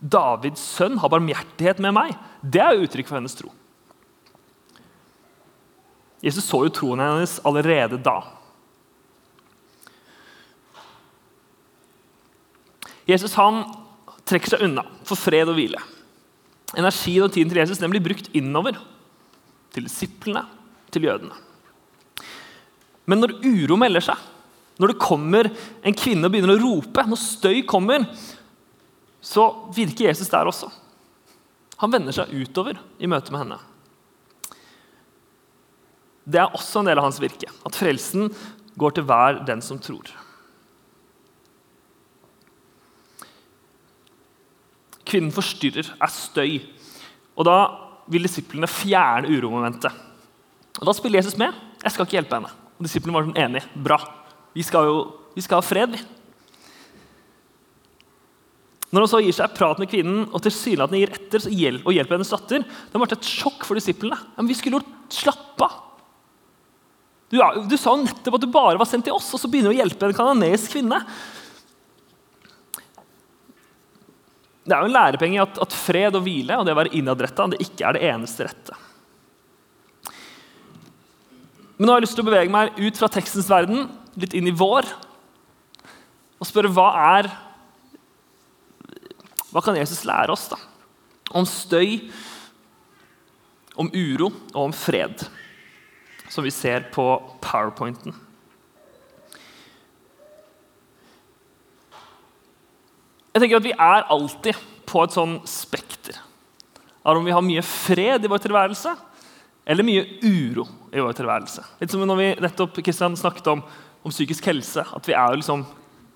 Davids 0.04 0.62
sønn, 0.62 1.00
har 1.00 1.10
barmhjertighet 1.10 1.80
med 1.80 1.94
meg', 1.96 2.18
det 2.44 2.62
er 2.62 2.76
jo 2.76 2.84
uttrykk 2.86 3.08
for 3.08 3.18
hennes 3.18 3.36
tro. 3.36 3.50
Jesus 6.22 6.44
så 6.44 6.64
jo 6.64 6.70
troen 6.70 7.00
hennes 7.00 7.40
allerede 7.44 7.98
da. 8.04 8.22
Jesus 13.10 13.36
han 13.40 13.64
trekker 14.28 14.54
seg 14.54 14.66
unna 14.68 14.86
for 15.08 15.20
fred 15.20 15.50
og 15.52 15.58
hvile. 15.58 15.82
Energien 16.80 17.26
og 17.26 17.34
tiden 17.34 17.52
til 17.52 17.62
Jesus 17.62 17.82
den 17.82 17.92
blir 17.94 18.04
brukt 18.04 18.30
innover. 18.36 18.78
Til 19.74 19.88
disiplene, 19.88 20.46
til 20.94 21.08
jødene. 21.08 21.36
Men 23.10 23.20
når 23.20 23.36
uro 23.44 23.78
melder 23.80 24.06
seg, 24.06 24.30
når 24.80 24.94
det 24.94 25.02
kommer 25.02 25.50
en 25.84 25.98
kvinne 25.98 26.28
og 26.28 26.34
begynner 26.34 26.56
å 26.56 26.62
rope, 26.62 27.04
når 27.06 27.20
støy 27.20 27.62
kommer, 27.70 28.06
så 29.24 29.50
virker 29.76 30.10
Jesus 30.10 30.32
der 30.32 30.50
også. 30.50 30.70
Han 31.84 31.92
vender 31.94 32.16
seg 32.16 32.32
utover 32.32 32.80
i 33.00 33.10
møte 33.10 33.34
med 33.34 33.44
henne. 33.44 33.60
Det 36.24 36.40
er 36.40 36.56
også 36.56 36.80
en 36.80 36.88
del 36.88 37.02
av 37.02 37.10
hans 37.10 37.20
virke, 37.20 37.50
at 37.52 37.76
frelsen 37.76 38.30
går 38.80 38.96
til 38.96 39.08
hver 39.10 39.42
den 39.48 39.62
som 39.66 39.82
tror. 39.84 40.08
Kvinnen 45.14 45.34
forstyrrer, 45.36 45.94
er 45.94 46.12
støy. 46.12 46.60
Og 47.38 47.46
Da 47.46 47.58
vil 48.10 48.26
disiplene 48.26 48.68
fjerne 48.68 49.30
uromomentet. 49.30 49.94
Og 50.82 50.90
Da 50.90 50.94
spiller 50.98 51.22
Jesus 51.22 51.38
med. 51.38 51.54
Jeg 51.84 51.94
skal 51.94 52.08
ikke 52.08 52.18
hjelpe 52.18 52.40
henne. 52.40 52.50
Og 52.80 52.88
Disiplene 52.88 53.14
var 53.16 53.28
sånn 53.30 53.44
enige. 53.46 53.70
Bra. 53.78 54.00
Vi 54.54 54.66
skal 54.66 54.90
jo 54.90 54.98
vi 55.34 55.42
skal 55.42 55.62
ha 55.62 55.66
fred, 55.66 55.96
vi. 55.96 56.02
Når 58.94 59.06
han 59.06 59.10
så 59.10 59.22
gir 59.26 59.34
seg 59.34 59.54
prat 59.58 59.80
med 59.82 59.90
kvinnen 59.90 60.28
og 60.30 60.42
tilsynelatende 60.46 61.00
gir 61.02 61.14
etter 61.16 61.42
så 61.42 61.50
hjel 61.50 61.80
og 61.82 61.96
hjelper 61.96 62.20
hennes 62.20 62.30
datter, 62.30 62.62
det 62.62 63.00
ble 63.02 63.08
et 63.10 63.26
sjokk 63.26 63.66
for 63.66 63.80
disiplene. 63.80 64.20
Men 64.36 64.50
vi 64.52 64.58
skulle 64.58 64.78
jo 64.78 65.14
slappe 65.14 65.66
av. 65.66 65.80
Du, 67.34 67.40
du, 67.66 67.74
sa 67.82 67.96
jo 67.96 68.04
nettopp 68.04 68.38
at 68.38 68.44
du 68.44 68.52
bare 68.54 68.78
var 68.78 68.86
sendt 68.86 69.08
til 69.08 69.16
oss, 69.18 69.32
og 69.34 69.42
så 69.42 69.50
begynner 69.50 69.74
du 69.74 69.80
å 69.80 69.80
hjelpe 69.80 70.06
en 70.06 70.14
kanadisk 70.14 70.76
kvinne. 70.76 71.00
Det 74.64 74.72
er 74.72 74.80
jo 74.84 74.90
en 74.90 74.96
lærepenge 74.96 75.44
at, 75.44 75.60
at 75.60 75.76
fred 75.76 76.16
og 76.16 76.24
hvile 76.24 76.58
og 76.60 76.66
det 76.66 76.74
å 76.76 76.80
være 76.80 76.96
innadretta 76.96 77.50
ikke 77.60 77.88
er 77.88 77.98
det 77.98 78.04
eneste 78.14 78.48
rette. 78.48 78.78
Men 81.76 81.88
nå 81.88 81.94
har 81.94 82.00
jeg 82.00 82.06
lyst 82.08 82.16
til 82.16 82.24
å 82.24 82.30
bevege 82.30 82.54
meg 82.54 82.78
ut 82.80 83.00
fra 83.00 83.10
tekstens 83.12 83.50
verden, 83.52 83.90
litt 84.16 84.36
inn 84.38 84.48
i 84.48 84.56
vår, 84.56 84.88
og 86.40 86.48
spørre 86.48 86.72
hva 86.76 86.92
er 87.18 87.32
Hva 89.54 89.62
kan 89.62 89.76
Jesus 89.78 90.02
lære 90.08 90.34
oss 90.34 90.48
da? 90.50 90.58
om 91.34 91.46
støy, 91.50 92.12
om 93.80 93.90
uro 93.90 94.28
og 94.54 94.60
om 94.68 94.74
fred, 94.76 95.24
som 96.30 96.46
vi 96.46 96.52
ser 96.54 96.88
på 96.94 97.06
powerpointen? 97.42 98.14
Jeg 103.34 103.42
tenker 103.42 103.58
at 103.58 103.66
Vi 103.66 103.74
er 103.74 104.12
alltid 104.14 104.58
på 104.86 105.02
et 105.02 105.16
sånn 105.16 105.40
spekter 105.50 106.20
av 107.04 107.18
om 107.18 107.26
vi 107.26 107.34
har 107.34 107.44
mye 107.44 107.64
fred 107.66 108.24
i 108.24 108.30
vår 108.32 108.44
tilværelse 108.44 108.92
eller 109.68 109.86
mye 109.88 110.04
uro 110.22 110.68
i 110.94 111.02
vår 111.02 111.16
tilværelse. 111.18 111.64
Litt 111.80 111.92
som 111.92 112.04
når 112.06 112.20
vi 112.20 112.28
nettopp 112.44 112.78
Kristian, 112.84 113.16
snakket 113.18 113.50
om, 113.52 113.64
om, 114.04 114.12
psykisk 114.14 114.46
helse. 114.52 114.84
at 114.84 115.08
vi 115.08 115.16
er 115.16 115.34
jo 115.34 115.42
liksom 115.42 115.66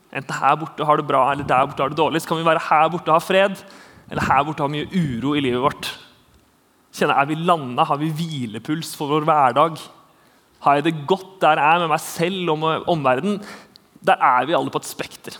Enten 0.07 0.38
her 0.39 0.53
borte 0.55 0.86
har 0.88 0.95
det 0.95 1.03
bra 1.03 1.25
eller 1.33 1.43
der 1.43 1.65
borte 1.67 1.83
har 1.83 1.91
det 1.91 1.97
dårlig. 2.00 2.21
Så 2.24 2.29
kan 2.29 2.39
vi 2.39 2.45
være 2.47 2.63
her 2.63 2.86
borte 2.93 3.12
og 3.12 3.17
ha 3.17 3.19
fred, 3.19 3.57
eller 4.07 4.24
her 4.24 4.45
borte 4.47 4.63
ha 4.63 4.69
mye 4.71 4.88
uro 4.88 5.33
i 5.36 5.41
livet 5.43 5.59
vårt. 5.59 5.89
Kjenne, 6.95 7.17
Er 7.17 7.27
vi 7.27 7.36
landa? 7.36 7.83
Har 7.83 8.00
vi 8.00 8.13
hvilepuls 8.15 8.93
for 8.95 9.12
vår 9.12 9.27
hverdag? 9.27 9.81
Har 10.63 10.79
jeg 10.79 10.86
det 10.86 11.07
godt 11.09 11.41
der 11.41 11.59
jeg 11.59 11.75
er 11.75 11.83
med 11.83 11.91
meg 11.91 12.00
selv 12.00 12.53
og 12.53 12.59
med 12.62 12.88
omverdenen? 12.88 13.43
Der 14.00 14.15
er 14.15 14.47
vi 14.47 14.55
alle 14.55 14.71
på 14.71 14.79
et 14.79 14.88
spekter 14.88 15.36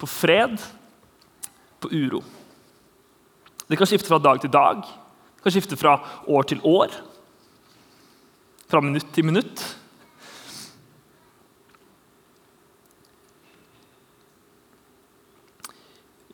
på 0.00 0.08
fred, 0.08 0.56
på 1.80 1.90
uro. 1.92 2.22
Det 3.68 3.78
kan 3.78 3.86
skifte 3.86 4.08
fra 4.10 4.18
dag 4.18 4.40
til 4.42 4.52
dag, 4.52 4.80
det 4.82 5.44
kan 5.44 5.54
skifte 5.54 5.78
fra 5.78 5.98
år 6.26 6.48
til 6.48 6.62
år, 6.66 6.94
fra 8.70 8.80
minutt 8.82 9.12
til 9.14 9.26
minutt. 9.26 9.62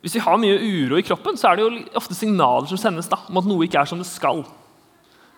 Hvis 0.01 0.15
vi 0.15 0.23
har 0.23 0.37
mye 0.39 0.57
uro 0.61 0.97
i 0.97 1.03
kroppen, 1.03 1.35
så 1.35 1.49
er 1.49 1.57
det 1.57 1.65
jo 1.65 1.97
ofte 1.99 2.15
signaler 2.15 2.69
som 2.69 2.79
sendes 2.79 3.09
da, 3.11 3.19
om 3.27 3.41
at 3.41 3.49
noe 3.49 3.65
ikke 3.65 3.81
er 3.81 3.89
som 3.89 3.99
det 3.99 4.07
skal. 4.07 4.45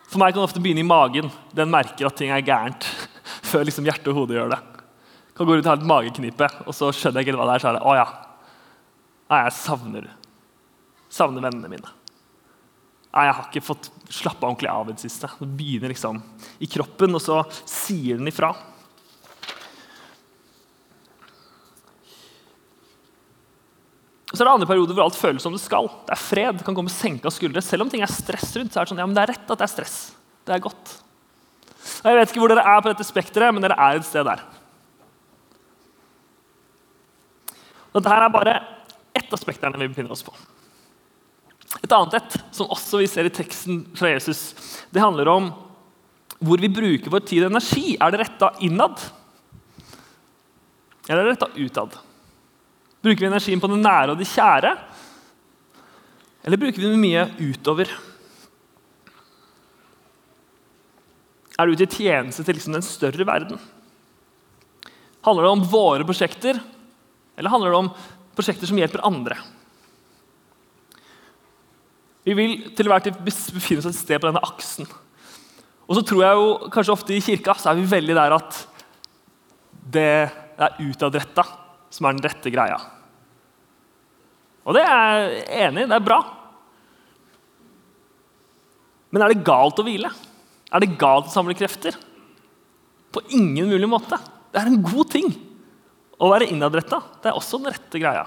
For 0.09 0.21
meg 0.21 0.33
kan 0.33 0.43
det 0.43 0.49
ofte 0.49 0.61
begynne 0.61 0.83
i 0.83 0.89
magen. 0.89 1.31
Den 1.55 1.71
merker 1.73 2.09
at 2.09 2.17
ting 2.19 2.33
er 2.33 2.45
gærent 2.45 2.85
før 3.49 3.65
liksom 3.65 3.87
hjertet 3.87 4.11
og 4.11 4.21
hodet 4.21 4.37
gjør 4.37 4.53
det 4.53 4.78
kan 5.39 5.47
gå 5.47 5.55
rundt 5.55 5.67
og 5.67 5.71
ha 5.71 5.79
et 5.79 5.89
mageknipe, 5.89 6.49
og 6.67 6.75
så 6.75 6.91
skjønner 6.93 7.23
jeg 7.23 7.29
ikke 7.29 7.39
hva 7.39 7.47
det 7.47 7.57
er. 7.57 7.63
Så 7.63 7.71
er 7.71 7.77
det 7.79 7.85
å 7.87 7.97
ja, 7.97 8.07
jeg 9.29 9.55
savner 9.55 10.09
savner 11.09 11.43
vennene 11.43 11.71
mine. 11.71 11.95
Nei, 13.09 13.25
jeg 13.25 13.35
har 13.35 13.45
ikke 13.47 13.65
fått 13.65 13.89
slappa 14.13 14.45
ordentlig 14.45 14.69
av 14.69 14.89
i 14.91 14.93
det 14.93 15.01
siste. 15.01 15.29
Det 15.39 15.47
begynner 15.57 15.89
liksom 15.93 16.19
i 16.61 16.69
kroppen, 16.69 17.15
og 17.17 17.23
så 17.23 17.41
sier 17.65 18.19
den 18.19 18.29
ifra. 18.29 18.51
Så 24.29 24.43
er 24.43 24.45
det 24.45 24.53
andre 24.53 24.69
perioder 24.69 24.93
hvor 24.93 25.07
alt 25.07 25.17
føles 25.17 25.41
som 25.41 25.55
det 25.55 25.63
skal. 25.63 25.89
Det 26.05 26.13
er 26.13 26.21
fred, 26.21 26.59
det 26.59 26.67
kan 26.67 26.77
komme 26.77 26.93
senka 26.93 27.31
skuldre. 27.33 27.63
Selv 27.65 27.87
om 27.87 27.89
ting 27.89 28.05
er 28.05 28.13
stress 28.13 28.53
rundt, 28.59 28.75
så 28.75 28.79
er 28.79 28.85
det 28.85 28.93
sånn, 28.93 29.01
ja, 29.01 29.09
men 29.09 29.17
det 29.17 29.25
er 29.25 29.33
rett 29.33 29.49
at 29.49 29.57
det 29.57 29.65
er 29.65 29.73
stress. 29.73 29.97
Det 30.45 30.53
er 30.53 30.61
godt. 30.63 30.93
Jeg 32.05 32.19
vet 32.19 32.29
ikke 32.29 32.43
hvor 32.43 32.53
dere 32.53 32.67
er 32.69 32.83
på 32.83 32.91
dette 32.91 33.07
spekteret, 33.07 33.55
men 33.55 33.65
dere 33.65 33.79
er 33.81 33.97
et 33.97 34.05
sted 34.05 34.27
der. 34.27 34.45
Dette 37.93 38.15
er 38.15 38.31
bare 38.33 38.55
ett 39.17 39.31
av 39.33 39.41
spekterne 39.41 39.79
vi 39.81 39.89
befinner 39.89 40.13
oss 40.13 40.25
på. 40.25 40.33
Et 41.83 41.91
annet 41.93 42.17
et, 42.17 42.37
som 42.55 42.69
også 42.73 43.01
vi 43.01 43.07
ser 43.09 43.27
i 43.29 43.33
teksten 43.33 43.81
fra 43.97 44.11
Jesus, 44.11 44.53
det 44.89 45.01
handler 45.01 45.29
om 45.29 45.49
hvor 46.39 46.61
vi 46.61 46.71
bruker 46.71 47.11
vår 47.11 47.25
tid 47.27 47.43
og 47.45 47.51
energi. 47.51 47.95
Er 47.99 48.13
det 48.13 48.21
retta 48.23 48.51
innad, 48.65 49.01
eller 51.07 51.23
er 51.23 51.27
det 51.27 51.33
retta 51.33 51.49
utad? 51.57 51.97
Bruker 53.01 53.23
vi 53.23 53.29
energien 53.29 53.61
på 53.61 53.69
det 53.71 53.79
nære 53.81 54.13
og 54.13 54.19
det 54.19 54.29
kjære, 54.29 54.75
eller 56.45 56.61
bruker 56.61 56.81
vi 56.81 56.87
den 56.87 57.01
mye 57.01 57.25
utover? 57.39 57.91
Er 61.59 61.67
det 61.67 61.75
ute 61.75 61.89
i 61.89 62.05
tjeneste 62.05 62.45
til 62.47 62.55
liksom 62.55 62.77
den 62.77 62.85
større 62.85 63.25
verden? 63.27 63.59
Handler 65.25 65.45
det 65.45 65.55
om 65.57 65.65
våre 65.67 66.05
prosjekter, 66.07 66.61
eller 67.39 67.53
handler 67.53 67.71
det 67.71 67.79
om 67.79 67.89
prosjekter 68.35 68.67
som 68.67 68.79
hjelper 68.79 69.05
andre? 69.07 69.39
Vi 72.27 72.35
vil 72.35 72.57
til 72.75 72.89
hver 72.91 73.01
tid 73.01 73.17
befinne 73.23 73.79
oss 73.81 73.89
et 73.89 73.97
sted 73.97 74.19
på 74.19 74.27
denne 74.27 74.43
aksen. 74.43 74.89
Og 75.89 75.97
så 75.97 76.03
tror 76.05 76.21
jeg 76.25 76.37
jo 76.37 76.49
kanskje 76.69 76.93
ofte 76.93 77.15
i 77.15 77.23
kirka 77.23 77.55
så 77.57 77.71
er 77.71 77.79
vi 77.79 77.87
veldig 77.89 78.17
der 78.17 78.35
at 78.35 78.59
det 79.89 80.09
er 80.29 80.75
utadretta 80.83 81.47
som 81.89 82.05
er 82.05 82.17
den 82.17 82.27
rette 82.27 82.51
greia. 82.53 82.77
Og 84.67 84.75
det 84.77 84.83
er 84.85 85.23
jeg 85.23 85.45
enig 85.65 85.87
i. 85.87 85.89
Det 85.89 85.97
er 85.97 86.05
bra. 86.05 86.19
Men 89.09 89.25
er 89.25 89.33
det 89.33 89.47
galt 89.47 89.79
å 89.81 89.85
hvile? 89.87 90.11
Er 90.69 90.83
det 90.83 90.97
galt 91.01 91.31
å 91.31 91.33
samle 91.33 91.57
krefter? 91.57 91.95
På 93.09 93.23
ingen 93.33 93.71
mulig 93.71 93.89
måte. 93.89 94.19
Det 94.53 94.61
er 94.61 94.69
en 94.69 94.83
god 94.85 95.09
ting. 95.15 95.31
Å 96.19 96.29
være 96.33 96.49
innadretta 96.51 96.99
er 97.23 97.37
også 97.37 97.61
den 97.61 97.71
rette 97.71 98.01
greia. 98.01 98.25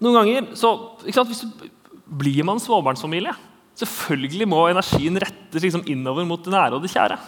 Noen 0.00 0.16
ganger 0.16 0.50
så, 0.56 0.72
Hvis 1.04 1.42
du 1.44 1.64
blir 2.20 2.44
man 2.46 2.60
småbarnsfamilie, 2.62 3.34
selvfølgelig 3.78 4.48
må 4.50 4.64
energien 4.70 5.18
rettes 5.20 5.62
liksom 5.62 5.84
innover 5.90 6.26
mot 6.28 6.42
det 6.44 6.52
nære 6.54 6.78
og 6.78 6.84
det 6.84 6.92
kjære. 6.94 7.18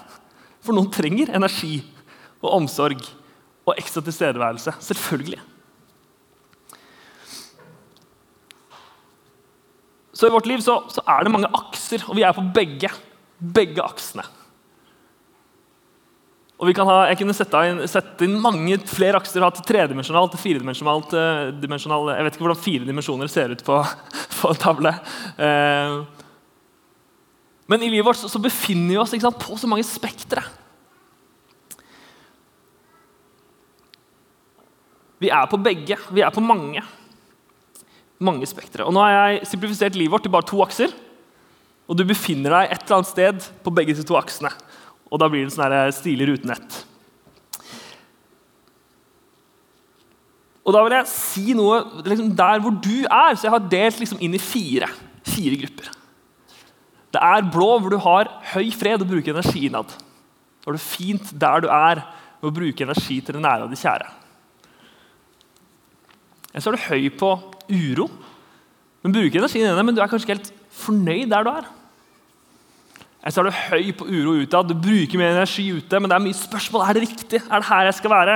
For 0.62 0.74
noen 0.76 0.90
trenger 0.94 1.34
energi 1.34 1.80
og 2.42 2.54
omsorg 2.56 3.02
og 3.66 3.78
ekstra 3.78 4.02
tilstedeværelse. 4.02 4.74
Selvfølgelig. 4.82 5.40
Så 10.12 10.28
i 10.28 10.34
vårt 10.34 10.46
liv 10.46 10.60
så, 10.62 10.76
så 10.92 11.02
er 11.08 11.24
det 11.24 11.32
mange 11.34 11.50
akser, 11.56 12.02
og 12.06 12.18
vi 12.18 12.22
er 12.26 12.34
på 12.36 12.44
begge, 12.54 12.90
begge 13.42 13.82
aksene. 13.82 14.26
Og 16.62 16.68
vi 16.70 16.76
kan 16.78 16.86
ha, 16.86 17.08
Jeg 17.10 17.18
kunne 17.18 17.34
sette 17.34 17.60
inn, 17.66 17.82
sette 17.90 18.22
inn 18.22 18.38
mange 18.38 18.78
flere 18.86 19.18
akser. 19.18 19.42
Hatt 19.42 19.58
tredimensjonalt, 19.66 20.38
firedimensjonalt 20.38 21.10
dimensjonal, 21.58 22.12
Jeg 22.14 22.28
vet 22.28 22.36
ikke 22.36 22.46
hvordan 22.46 22.62
fire 22.62 22.86
dimensjoner 22.86 23.30
ser 23.32 23.50
ut 23.50 23.64
på, 23.66 23.80
på 24.38 24.52
en 24.52 24.62
tavle. 24.62 24.94
Uh, 25.34 26.22
men 27.66 27.82
i 27.82 27.90
livet 27.90 28.06
vårt 28.06 28.20
så, 28.20 28.30
så 28.30 28.38
befinner 28.42 28.94
vi 28.94 29.00
oss 29.02 29.14
sant, 29.14 29.42
på 29.42 29.58
så 29.58 29.70
mange 29.70 29.86
spektre. 29.86 30.42
Vi 35.22 35.30
er 35.30 35.46
på 35.50 35.58
begge. 35.62 35.98
Vi 36.10 36.22
er 36.22 36.34
på 36.34 36.42
mange. 36.42 36.82
Mange 38.22 38.46
spektre. 38.46 38.86
Og 38.86 38.94
nå 38.94 39.02
har 39.02 39.14
jeg 39.14 39.48
simplifisert 39.50 39.98
livet 39.98 40.14
vårt 40.14 40.26
til 40.26 40.34
bare 40.34 40.46
to 40.46 40.62
akser. 40.62 40.94
Og 41.90 41.98
du 41.98 42.04
befinner 42.06 42.54
deg 42.54 42.70
et 42.70 42.84
eller 42.84 43.00
annet 43.00 43.10
sted 43.10 43.48
på 43.62 43.74
begge 43.74 43.94
de 43.98 44.06
to 44.06 44.18
aksene. 44.18 44.50
Og 45.12 45.20
da 45.20 45.28
blir 45.28 45.44
det 45.44 45.52
sånn 45.52 45.74
eh, 45.76 45.90
stilig 45.92 46.30
rutenett. 46.30 46.78
Og 50.62 50.74
da 50.74 50.82
vil 50.86 50.94
jeg 50.94 51.10
si 51.10 51.56
noe 51.58 51.80
liksom, 52.06 52.30
der 52.38 52.62
hvor 52.62 52.72
du 52.72 53.02
er. 53.04 53.34
Så 53.34 53.48
jeg 53.48 53.54
har 53.54 53.68
delt 53.72 53.98
liksom, 54.00 54.22
inn 54.22 54.38
i 54.38 54.40
fire, 54.40 54.88
fire 55.26 55.58
grupper. 55.64 55.90
Det 57.12 57.20
er 57.20 57.50
blå, 57.52 57.68
hvor 57.82 57.92
du 57.92 57.98
har 58.00 58.30
høy 58.54 58.70
fred 58.72 59.02
og 59.04 59.10
bruker 59.10 59.34
energi 59.34 59.66
innad. 59.68 59.90
Da 60.62 60.70
har 60.70 60.78
du 60.78 60.84
fint 60.84 61.32
der 61.36 61.64
du 61.64 61.68
er, 61.68 62.04
med 62.40 62.50
å 62.50 62.54
bruke 62.54 62.86
energi 62.86 63.20
til 63.22 63.36
det 63.36 63.42
nære 63.42 63.66
og 63.66 63.70
det 63.74 63.78
kjære. 63.78 64.08
Eller 66.52 66.64
så 66.64 66.72
er 66.72 66.78
du 66.78 66.86
høy 66.88 67.04
på 67.18 67.28
uro, 67.70 68.08
men 69.02 69.14
bruker 69.14 69.38
energien 69.40 69.68
inne, 69.68 69.84
men 69.86 69.94
du 69.94 70.02
er 70.02 70.10
kanskje 70.10 70.26
ikke 70.26 70.36
helt 70.38 70.50
fornøyd 70.82 71.30
der 71.30 71.46
du 71.46 71.50
er. 71.52 71.68
Eller 73.22 73.34
så 73.34 73.42
er 73.42 73.46
du 73.46 73.58
høy 73.70 73.92
på 73.94 74.06
uro 74.10 74.34
utad, 74.42 74.66
du 74.66 74.74
bruker 74.74 75.20
mer 75.20 75.36
energi 75.36 75.68
ute, 75.70 76.00
men 76.00 76.10
det 76.10 76.16
er 76.16 76.24
mye 76.24 76.34
spørsmål. 76.34 76.82
Er 76.88 76.96
det 76.98 77.04
riktig? 77.04 77.38
Er 77.38 77.62
det 77.62 77.68
her 77.68 77.86
jeg 77.86 77.96
skal 78.00 78.10
være? 78.10 78.34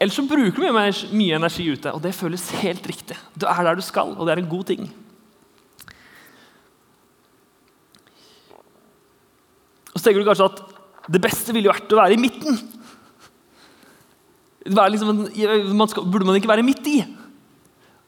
Eller 0.00 0.16
så 0.16 0.24
bruker 0.24 0.56
du 0.56 0.64
mye, 0.64 0.94
mye 1.12 1.36
energi 1.36 1.66
ute, 1.68 1.92
og 1.92 2.00
det 2.00 2.14
føles 2.16 2.46
helt 2.62 2.88
riktig. 2.88 3.18
Du 3.36 3.44
er 3.44 3.62
der 3.66 3.76
du 3.76 3.84
skal, 3.84 4.16
og 4.16 4.24
det 4.24 4.32
er 4.32 4.40
en 4.40 4.48
god 4.48 4.64
ting. 4.72 4.88
Og 9.92 9.98
så 9.98 10.06
tenker 10.06 10.22
du 10.22 10.30
kanskje 10.30 10.48
at 10.48 10.62
det 11.12 11.20
beste 11.20 11.52
ville 11.52 11.68
vært 11.68 11.92
å 11.92 12.00
være 12.00 12.16
i 12.16 12.20
midten. 12.20 12.56
liksom 14.64 15.26
man 15.76 15.88
skal, 15.88 16.06
burde 16.08 16.24
man 16.24 16.36
ikke 16.40 16.48
være 16.48 16.64
midt 16.64 16.86
i? 16.88 17.00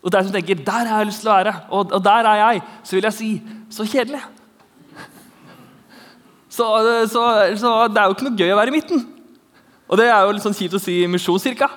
Og 0.02 0.12
der 0.12 0.25
som 0.25 0.32
tenker 0.32 0.64
der 0.64 0.88
har 0.88 1.02
jeg 1.02 1.12
lyst 1.12 1.21
til 1.21 1.28
å 1.28 1.37
være, 1.37 1.54
og, 1.68 1.92
og 1.92 2.04
der 2.04 2.25
er 2.25 2.40
jeg, 2.40 2.62
så 2.85 2.97
vil 2.97 3.04
jeg 3.04 3.18
si 3.21 3.35
så 3.68 3.85
kjedelig. 3.85 4.23
Så, 6.52 6.66
så, 7.09 7.25
så, 7.56 7.73
det 7.88 8.00
er 8.00 8.11
jo 8.11 8.16
ikke 8.16 8.26
noe 8.28 8.37
gøy 8.37 8.52
å 8.52 8.59
være 8.59 8.73
i 8.73 8.76
midten. 8.76 9.06
Og 9.88 9.99
det 10.00 10.06
er 10.09 10.21
jo 10.25 10.35
litt 10.37 10.44
sånn 10.44 10.56
kjipt 10.56 10.76
å 10.76 10.80
si 10.80 10.99
misjonskirka. 11.09 11.68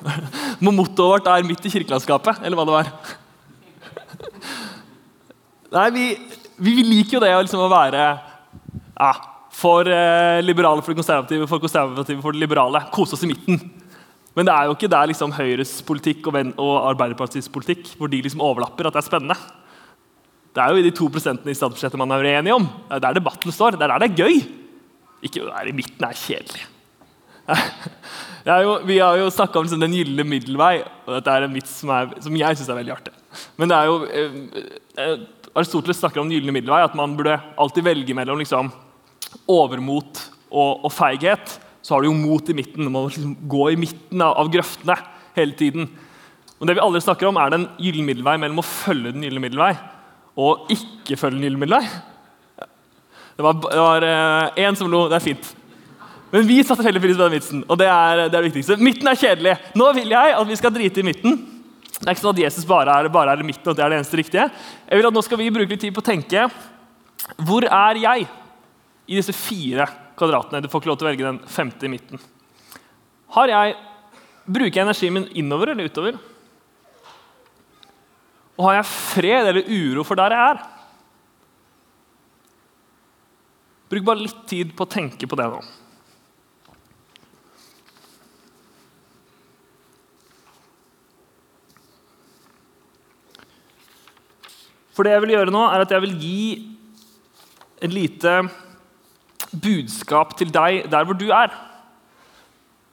Mottoet 0.64 1.04
vårt 1.04 1.28
er 1.32 1.44
'midt 1.44 1.68
i 1.68 1.72
kirkelandskapet', 1.72 2.40
eller 2.44 2.56
hva 2.56 2.66
det 2.68 2.76
var. 2.76 2.90
Nei, 5.76 5.88
vi, 5.92 6.06
vi 6.56 6.76
liker 6.84 7.18
jo 7.18 7.24
det 7.24 7.32
liksom 7.34 7.64
å 7.64 7.72
være 7.72 8.04
ja, 8.96 9.12
for 9.52 9.88
eh, 9.88 10.40
liberale 10.44 10.84
for 10.84 10.92
de 10.92 11.00
konservative, 11.00 11.48
for 11.48 11.60
konservative 11.60 12.24
for 12.24 12.32
de 12.32 12.40
liberale. 12.40 12.86
Kose 12.92 13.16
oss 13.16 13.24
i 13.24 13.30
midten. 13.32 13.60
Men 14.36 14.48
det 14.48 14.52
er 14.52 14.68
jo 14.68 14.76
ikke 14.76 14.92
der 14.92 15.08
liksom 15.08 15.32
Høyres 15.32 15.78
politikk 15.84 16.28
og, 16.28 16.40
og 16.60 16.74
Arbeiderpartiets 16.92 17.52
politikk 17.52 17.92
hvor 17.96 18.12
de 18.12 18.20
liksom 18.24 18.44
overlapper, 18.44 18.88
at 18.88 18.96
det 18.96 19.04
er 19.04 19.08
spennende. 19.08 19.36
Det 20.56 20.64
er 20.64 20.72
jo 20.72 20.80
i 20.80 20.86
de 20.86 20.94
to 20.96 21.10
prosentene 21.12 21.52
i 21.52 21.56
statsbudsjettet 21.58 22.00
man 22.00 22.14
er 22.16 22.24
uenig 22.24 22.54
om. 22.54 22.64
Det 22.88 22.96
er 22.96 23.02
der 23.04 23.18
debatten 23.18 23.52
står. 23.52 23.76
Det 23.76 23.84
er 23.84 23.92
der 23.92 24.06
det 24.06 24.08
er 24.08 24.22
gøy. 24.24 24.38
Ikke 25.28 25.42
å 25.44 25.50
være 25.50 25.68
i 25.68 25.76
midten 25.76 26.06
er 26.08 26.16
kjedelig. 26.16 26.62
Jo, 28.46 28.76
vi 28.86 29.00
har 29.02 29.18
jo 29.18 29.26
snakka 29.34 29.58
om 29.58 29.66
liksom, 29.66 29.80
den 29.82 29.94
gylne 29.96 30.22
middelvei, 30.26 30.76
og 31.02 31.16
dette 31.16 31.32
er 31.34 31.44
en 31.44 31.54
vits 31.56 31.72
som, 31.80 31.90
er, 31.90 32.12
som 32.22 32.36
jeg 32.38 32.58
syns 32.58 32.68
er 32.70 32.78
veldig 32.78 32.92
artig. 32.94 33.12
Men 33.58 33.72
det 33.72 33.76
er 33.76 33.88
jo, 33.90 33.96
eh, 34.06 34.36
eh, 35.02 35.24
Aristoteles 35.58 35.98
snakker 35.98 36.22
om 36.22 36.30
den 36.30 36.38
gylne 36.38 36.54
middelvei, 36.54 36.78
at 36.86 36.94
man 36.94 37.16
burde 37.18 37.34
alltid 37.58 37.88
velge 37.88 38.14
mellom 38.14 38.38
liksom, 38.38 38.70
overmot 39.50 40.22
og, 40.46 40.86
og, 40.86 40.88
feighet. 40.94 41.56
Så 41.82 41.96
har 41.96 42.04
du 42.04 42.08
jo 42.08 42.14
mot 42.14 42.48
i 42.48 42.56
midten. 42.56 42.86
Du 42.86 42.92
må 42.94 43.04
liksom 43.08 43.34
gå 43.50 43.66
i 43.72 43.80
midten 43.82 44.22
av, 44.22 44.38
av 44.44 44.52
grøftene 44.54 44.96
hele 45.36 45.58
tiden. 45.58 45.90
Og 46.56 46.70
det 46.70 46.78
vi 46.78 46.84
aldri 46.86 47.02
snakker 47.02 47.28
om, 47.28 47.42
er 47.42 47.52
den 47.52 47.66
gylne 47.82 48.06
middelvei 48.12 48.38
mellom 48.40 48.62
å 48.62 48.68
følge 48.68 49.10
den 49.10 49.26
gylne 49.26 49.42
middelvei 49.42 49.74
og 50.36 50.70
ikke 50.72 51.18
følge 51.18 51.48
gylne. 51.48 51.80
Det 53.36 53.44
var, 53.44 54.04
én 54.56 54.72
eh, 54.72 54.76
som 54.78 54.90
lo. 54.92 55.06
Det 55.08 55.18
er 55.18 55.24
fint. 55.24 55.50
Men 56.32 56.46
vi 56.48 56.62
satte 56.64 56.84
veldig 56.84 57.02
pris 57.02 57.16
på 57.16 57.22
den 57.22 57.36
vitsen. 57.36 57.64
og 57.68 57.78
det 57.78 57.88
er, 57.88 58.26
det 58.26 58.34
er 58.34 58.42
det 58.42 58.48
viktigste. 58.50 58.76
Midten 58.82 59.08
er 59.08 59.20
kjedelig. 59.20 59.56
Nå 59.78 59.90
vil 59.96 60.10
jeg 60.12 60.34
at 60.36 60.48
vi 60.48 60.56
skal 60.58 60.74
drite 60.74 61.00
i 61.00 61.06
midten. 61.06 61.36
Det 61.96 62.04
er 62.04 62.12
ikke 62.12 62.24
sånn 62.24 62.34
at 62.36 62.42
Jesus 62.42 62.66
bare 62.68 62.92
er, 62.92 63.08
bare 63.12 63.32
er 63.32 63.40
i 63.40 63.46
midten, 63.46 63.70
og 63.70 63.76
det 63.76 63.84
er 63.84 63.92
det 63.92 64.00
eneste 64.02 64.18
riktige. 64.20 64.48
Jeg 64.84 64.98
vil 64.98 65.08
at 65.08 65.14
Nå 65.16 65.22
skal 65.24 65.40
vi 65.40 65.52
bruke 65.54 65.72
litt 65.72 65.80
tid 65.80 65.94
på 65.96 66.02
å 66.02 66.06
tenke 66.06 66.48
hvor 67.42 67.64
er 67.64 67.98
jeg 67.98 68.26
i 69.08 69.16
disse 69.16 69.32
fire 69.34 69.86
kvadratene? 70.18 70.60
Du 70.62 70.68
får 70.70 70.82
ikke 70.82 70.90
lov 70.90 70.98
til 71.00 71.06
å 71.06 71.10
velge 71.10 71.26
den 71.26 71.40
femte 71.50 71.88
i 71.88 71.90
midten. 71.90 72.20
Har 73.34 73.50
jeg, 73.50 73.76
Bruker 74.46 74.78
jeg 74.78 74.84
energien 74.84 75.14
min 75.16 75.24
innover 75.34 75.72
eller 75.72 75.88
utover? 75.88 76.20
Og 78.56 78.70
har 78.70 78.78
jeg 78.78 78.88
fred 78.88 79.50
eller 79.50 79.68
uro 79.68 80.04
for 80.06 80.18
der 80.18 80.32
jeg 80.32 80.52
er? 80.54 80.62
Bruk 83.86 84.06
bare 84.06 84.24
litt 84.24 84.38
tid 84.50 84.72
på 84.74 84.86
å 84.86 84.90
tenke 84.90 85.28
på 85.28 85.38
det 85.38 85.46
nå. 85.52 85.60
For 94.96 95.04
det 95.04 95.12
jeg 95.12 95.22
vil 95.26 95.34
gjøre 95.34 95.52
nå, 95.52 95.62
er 95.68 95.84
at 95.84 95.92
jeg 95.92 96.02
vil 96.06 96.16
gi 96.16 96.40
et 97.84 97.92
lite 97.92 98.38
budskap 99.52 100.32
til 100.40 100.48
deg 100.52 100.86
der 100.90 101.04
hvor 101.04 101.18
du 101.20 101.28
er. 101.28 101.52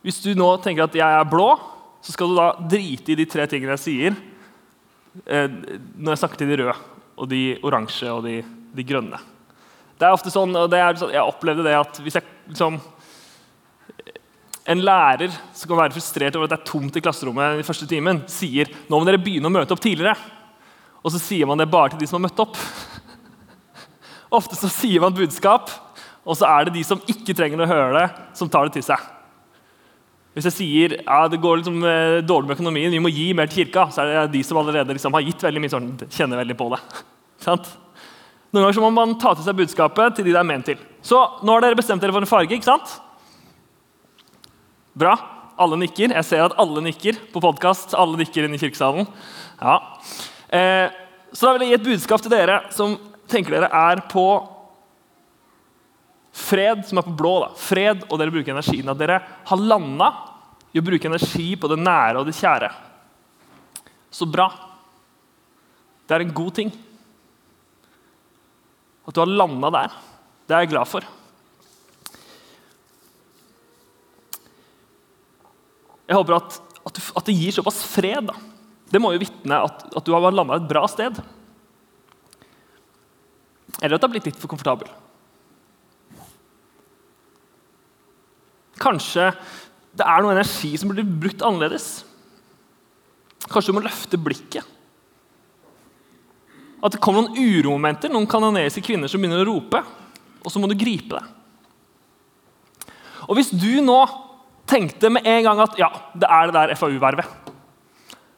Hvis 0.03 0.20
du 0.20 0.34
nå 0.36 0.50
tenker 0.60 0.84
at 0.84 0.98
jeg 1.00 1.08
er 1.08 1.32
blå, 1.32 1.53
så 2.03 2.12
skal 2.12 2.27
du 2.27 2.36
da 2.36 2.50
drite 2.60 3.13
i 3.13 3.17
de 3.22 3.25
tre 3.32 3.48
tingene 3.48 3.77
jeg 3.77 3.86
sier 3.86 4.22
når 5.13 6.13
jeg 6.13 6.21
snakker 6.23 6.41
til 6.41 6.49
de 6.49 6.58
røde, 6.63 6.76
og 7.17 7.30
de 7.30 7.43
oransje 7.65 8.10
og 8.10 8.23
de, 8.26 8.39
de 8.73 8.86
grønne. 8.88 9.19
Det 9.99 10.08
er 10.08 10.15
ofte 10.15 10.34
sånn, 10.34 10.56
og 10.58 10.73
sånn, 10.99 11.13
Jeg 11.13 11.21
opplevde 11.23 11.65
det 11.67 11.76
at 11.78 11.99
hvis 12.02 12.17
jeg 12.17 12.26
liksom 12.49 12.80
En 14.67 14.82
lærer 14.82 15.32
som 15.54 15.69
kan 15.69 15.80
være 15.84 15.93
frustrert 15.95 16.36
over 16.39 16.47
at 16.47 16.54
det 16.56 16.60
er 16.62 16.71
tomt 16.71 16.97
i 16.97 17.04
klasserommet 17.04 17.60
i 17.60 17.65
første 17.67 17.88
timen, 17.88 18.21
sier 18.32 18.71
nå 18.88 18.95
må 18.95 19.04
dere 19.04 19.19
begynne 19.19 19.49
å 19.49 19.54
møte 19.54 19.76
opp 19.76 19.82
tidligere. 19.84 20.15
Og 21.04 21.12
så 21.12 21.19
sier 21.19 21.49
man 21.49 21.60
det 21.60 21.67
bare 21.67 21.91
til 21.91 21.99
de 21.99 22.08
som 22.08 22.15
har 22.15 22.30
møtt 22.30 22.39
opp. 22.39 22.56
Ofte 24.39 24.56
så 24.56 24.69
sier 24.71 25.04
man 25.04 25.15
budskap, 25.17 25.67
og 26.23 26.39
så 26.39 26.47
er 26.47 26.69
det 26.69 26.78
de 26.78 26.86
som 26.88 27.04
ikke 27.12 27.36
trenger 27.36 27.65
å 27.65 27.67
høre 27.67 27.91
det, 27.97 28.06
som 28.39 28.47
tar 28.47 28.69
det 28.69 28.78
til 28.78 28.88
seg. 28.88 29.04
Hvis 30.34 30.48
jeg 30.50 30.56
sier 30.56 30.96
ja, 30.98 31.19
det 31.30 31.38
går 31.41 31.60
liksom 31.62 31.84
eh, 31.86 32.19
dårlig 32.26 32.50
med 32.50 32.58
økonomien, 32.58 32.93
vi 32.93 33.02
må 33.02 33.12
gi 33.13 33.30
mer 33.38 33.50
til 33.52 33.63
kirka, 33.63 33.86
så 33.93 34.02
er 34.02 34.13
det 34.24 34.34
de 34.34 34.43
som 34.46 34.58
allerede 34.62 34.96
liksom 34.98 35.13
har 35.13 35.26
gitt 35.28 35.46
veldig 35.46 35.62
mye, 35.62 35.74
sånn, 35.74 35.91
kjenner 36.10 36.41
veldig 36.41 36.58
på 36.58 36.69
det. 36.74 36.82
Noen 38.54 38.67
ganger 38.67 38.84
må 38.86 38.89
man 38.93 39.15
ta 39.22 39.34
til 39.34 39.46
seg 39.46 39.58
budskapet 39.58 40.17
til 40.17 40.28
de 40.28 40.34
det 40.34 40.41
er 40.41 40.46
ment 40.46 40.67
til. 40.69 40.82
Så 41.06 41.17
nå 41.41 41.56
har 41.56 41.65
dere 41.65 41.78
bestemt 41.78 42.04
dere 42.04 42.13
for 42.13 42.26
en 42.26 42.30
farge, 42.30 42.54
ikke 42.54 42.69
sant? 42.69 42.98
Bra. 44.93 45.15
Alle 45.58 45.78
nikker. 45.82 46.13
Jeg 46.13 46.28
ser 46.28 46.43
at 46.46 46.54
alle 46.62 46.84
nikker 46.86 47.17
på 47.34 47.41
podkast. 47.41 47.96
Alle 47.98 48.17
nikker 48.19 48.46
inne 48.46 48.60
i 48.60 48.62
kirkesalen. 48.62 49.10
Ja. 49.58 49.80
Eh, 50.54 50.86
så 51.34 51.48
da 51.48 51.56
vil 51.56 51.65
jeg 51.65 51.74
gi 51.74 51.80
et 51.80 51.88
budskap 51.88 52.22
til 52.22 52.34
dere 52.34 52.60
som 52.74 52.93
tenker 53.30 53.56
dere 53.56 53.72
er 53.74 54.04
på 54.12 54.26
fred, 56.34 56.82
som 56.88 56.98
er 56.98 57.06
på 57.06 57.15
blå. 57.17 57.34
da. 57.46 57.50
Fred, 57.58 58.06
og 58.10 58.19
dere 58.19 58.34
bruker 58.34 58.56
energien. 58.56 58.89
At 58.89 59.00
dere 59.00 59.22
har 59.46 59.62
landa 59.62 60.10
i 60.74 60.82
å 60.82 60.86
bruke 60.86 61.10
energi 61.10 61.54
på 61.60 61.69
det 61.69 61.78
nære 61.82 62.22
og 62.22 62.28
det 62.28 62.36
kjære. 62.38 62.72
Så 64.13 64.26
bra. 64.30 64.48
Det 66.08 66.17
er 66.17 66.26
en 66.26 66.34
god 66.36 66.56
ting. 66.58 66.72
At 69.06 69.13
du 69.13 69.22
har 69.22 69.30
landa 69.30 69.69
der. 69.74 70.00
Det 70.48 70.56
er 70.56 70.65
jeg 70.65 70.74
glad 70.74 70.89
for. 70.89 71.06
Jeg 76.10 76.17
håper 76.17 76.36
at, 76.36 76.58
at, 76.84 76.98
du, 76.98 77.06
at 77.15 77.30
det 77.30 77.38
gir 77.38 77.56
såpass 77.56 77.80
fred 77.88 78.28
da, 78.28 78.36
det 78.91 79.00
må 79.02 79.13
jo 79.15 79.22
vitne 79.22 79.62
at, 79.65 79.86
at 79.96 80.06
du 80.06 80.12
har 80.13 80.36
landa 80.36 80.60
et 80.60 80.67
bra 80.69 80.84
sted. 80.91 81.15
Eller 83.80 83.96
at 83.96 84.02
du 84.02 84.06
har 84.06 84.13
blitt 84.13 84.28
litt 84.30 84.41
for 84.41 84.52
komfortabel. 84.52 84.91
Kanskje 88.84 89.32
det 89.93 90.06
er 90.10 90.24
noe 90.24 90.34
energi 90.34 90.74
som 90.80 90.89
blir 90.91 91.06
brukt 91.06 91.43
annerledes. 91.46 92.04
Kanskje 93.46 93.72
du 93.72 93.78
må 93.78 93.84
løfte 93.86 94.19
blikket. 94.19 94.65
At 96.84 96.96
det 96.96 97.02
kommer 97.04 97.24
noen 97.24 97.38
uromomenter, 97.38 98.12
noen 98.12 98.28
kanadiske 98.28 98.84
kvinner 98.84 99.12
som 99.12 99.22
begynner 99.22 99.46
å 99.46 99.48
rope, 99.48 99.80
og 100.43 100.52
så 100.52 100.60
må 100.60 100.67
du 100.67 100.76
gripe 100.76 101.15
det. 101.15 101.24
Og 103.30 103.38
Hvis 103.38 103.54
du 103.56 103.80
nå 103.80 104.02
tenkte 104.67 105.12
med 105.13 105.28
en 105.30 105.46
gang 105.46 105.62
at 105.63 105.78
ja, 105.80 105.88
det 106.12 106.28
er 106.28 106.50
det 106.50 106.56
der 106.58 106.76
FAU-vervet 106.76 107.39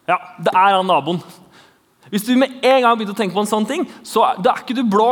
ja, 0.05 0.19
det 0.38 0.51
er 0.53 0.75
han 0.77 0.86
naboen. 0.86 1.17
Hvis 2.13 2.27
du 2.27 2.36
med 2.38 2.60
en 2.62 2.84
gang 2.84 2.97
begynte 2.97 3.15
å 3.15 3.17
tenke 3.17 3.34
på 3.34 3.41
en 3.41 3.49
sånn 3.49 3.65
ting, 3.65 3.88
så 4.05 4.27
da 4.38 4.53
er 4.53 4.62
ikke 4.62 4.77
du 4.77 4.84
blå. 4.86 5.08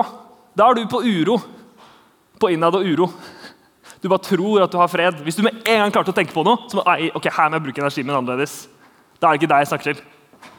Da 0.53 0.69
er 0.69 0.77
du 0.77 0.83
på 0.89 1.01
uro. 1.01 1.39
På 2.37 2.51
innad 2.53 2.77
og 2.77 2.85
uro. 2.85 3.07
Du 4.03 4.09
bare 4.11 4.19
tror 4.19 4.65
at 4.65 4.71
du 4.71 4.75
har 4.81 4.89
fred. 4.91 5.21
Hvis 5.23 5.37
du 5.39 5.45
med 5.45 5.61
en 5.63 5.85
gang 5.85 5.93
klarte 5.95 6.11
å 6.11 6.15
tenke 6.15 6.35
på 6.35 6.43
noe, 6.43 6.67
så 6.67 6.75
må, 6.75 6.83
ok, 7.15 7.29
her 7.31 7.47
må 7.47 7.55
jeg 7.55 7.65
bruke 7.69 7.83
energien 7.85 8.09
min 8.09 8.17
annerledes. 8.17 8.65
Da 9.15 9.29
er 9.29 9.37
det 9.37 9.39
ikke 9.39 9.51
deg 9.53 9.63
jeg 9.63 9.69
snakker 9.71 9.93
til. 9.93 10.49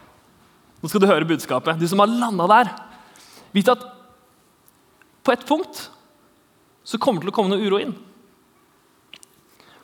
Nå 0.81 0.89
skal 0.89 1.03
du 1.05 1.09
høre 1.11 1.29
budskapet. 1.29 1.77
Du 1.77 1.85
som 1.89 2.01
har 2.01 2.09
landa 2.09 2.47
der, 2.49 2.71
vit 3.53 3.69
at 3.69 3.85
på 5.25 5.33
et 5.33 5.45
punkt 5.49 5.87
så 6.85 7.01
kommer 7.01 7.21
det 7.21 7.29
til 7.29 7.35
å 7.35 7.37
komme 7.37 7.53
noe 7.53 7.69
uro 7.69 7.81
inn. 7.81 7.93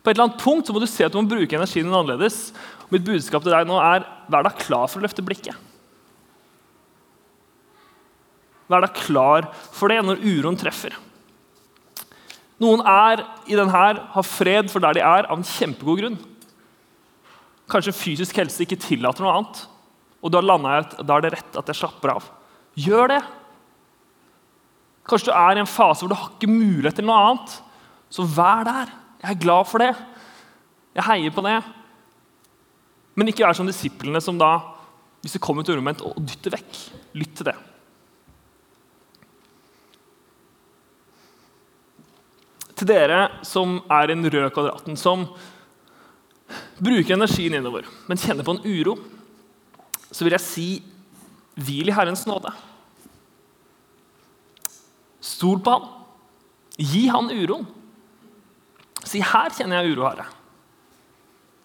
På 0.01 0.09
et 0.09 0.14
eller 0.14 0.31
annet 0.31 0.40
punkt 0.40 0.68
så 0.68 0.73
må 0.73 0.81
du 0.81 0.88
se 0.88 1.05
at 1.05 1.12
du 1.12 1.20
må 1.20 1.29
bruke 1.29 1.57
energien 1.57 1.85
din 1.85 1.96
annerledes. 1.96 2.55
Mitt 2.92 3.05
budskap 3.05 3.44
til 3.44 3.53
deg 3.53 3.68
nå 3.68 3.77
er 3.85 4.09
vær 4.33 4.49
da 4.49 4.55
klar 4.57 4.88
for 4.88 5.01
å 5.01 5.05
løfte 5.05 5.25
blikket. 5.25 5.68
Vær 8.73 8.85
da 8.87 8.92
klar 8.94 9.53
for 9.53 9.92
det 9.92 10.01
når 10.07 10.25
uroen 10.25 10.57
treffer. 10.57 10.96
Noen 12.61 12.83
er 12.85 13.23
i 13.49 13.57
denne 13.57 13.73
har 13.73 14.27
fred 14.27 14.68
for 14.73 14.85
der 14.85 14.99
de 14.99 15.05
er, 15.05 15.27
av 15.27 15.38
en 15.38 15.46
kjempegod 15.46 16.03
grunn. 16.03 16.18
Kanskje 17.70 17.96
fysisk 17.96 18.37
helse 18.40 18.64
ikke 18.64 18.81
tillater 18.83 19.25
noe 19.25 19.37
annet, 19.38 19.62
og 20.20 20.35
har 20.37 20.44
landa 20.44 20.77
at 20.83 20.96
da 21.07 21.16
er 21.16 21.25
det 21.25 21.35
rett 21.38 21.57
at 21.57 21.70
jeg 21.70 21.81
slapper 21.81 22.12
av. 22.18 22.27
Gjør 22.77 23.14
det. 23.14 23.20
Kanskje 25.09 25.31
du 25.31 25.37
er 25.38 25.57
i 25.57 25.62
en 25.62 25.70
fase 25.70 26.05
hvor 26.05 26.12
du 26.12 26.18
har 26.18 26.35
ikke 26.35 26.51
mulighet 26.51 27.01
til 27.01 27.09
noe 27.09 27.20
annet. 27.31 27.57
Så 28.12 28.27
vær 28.27 28.66
der. 28.66 28.92
Jeg 29.23 29.33
er 29.33 29.42
glad 29.42 29.68
for 29.70 29.83
det. 29.83 29.94
Jeg 30.99 31.07
heier 31.07 31.35
på 31.35 31.44
det. 31.46 31.57
Men 33.16 33.31
ikke 33.31 33.46
vær 33.46 33.57
som 33.57 33.68
disiplene 33.68 34.20
som 34.23 34.38
da, 34.40 34.53
hvis 35.25 35.37
det 35.37 35.42
kommer 35.44 35.64
et 35.64 35.73
rommet 35.73 36.05
og 36.05 36.20
dytter 36.20 36.59
vekk. 36.59 36.81
Lytt 37.16 37.35
til 37.40 37.51
det. 37.51 37.57
Til 42.80 42.88
dere 42.88 43.26
som 43.44 43.76
er 43.92 44.08
i 44.08 44.14
den 44.14 44.24
røde 44.24 44.48
kvadraten, 44.54 44.96
som 44.96 45.26
bruker 46.80 47.12
energien 47.12 47.58
innover, 47.58 47.84
men 48.08 48.20
kjenner 48.20 48.46
på 48.46 48.54
en 48.56 48.62
uro, 48.64 48.94
så 50.08 50.24
vil 50.24 50.32
jeg 50.32 50.46
si 50.46 50.68
hvil 51.60 51.90
i 51.92 51.94
Herrens 51.94 52.24
nåde. 52.24 52.48
Stol 55.20 55.60
på 55.60 55.74
han. 55.76 55.84
Gi 56.80 57.04
han 57.12 57.28
uroen. 57.28 57.68
Si 59.04 59.20
'her 59.20 59.52
kjenner 59.52 59.82
jeg 59.82 59.92
uro, 59.92 60.08
Herre'. 60.08 60.32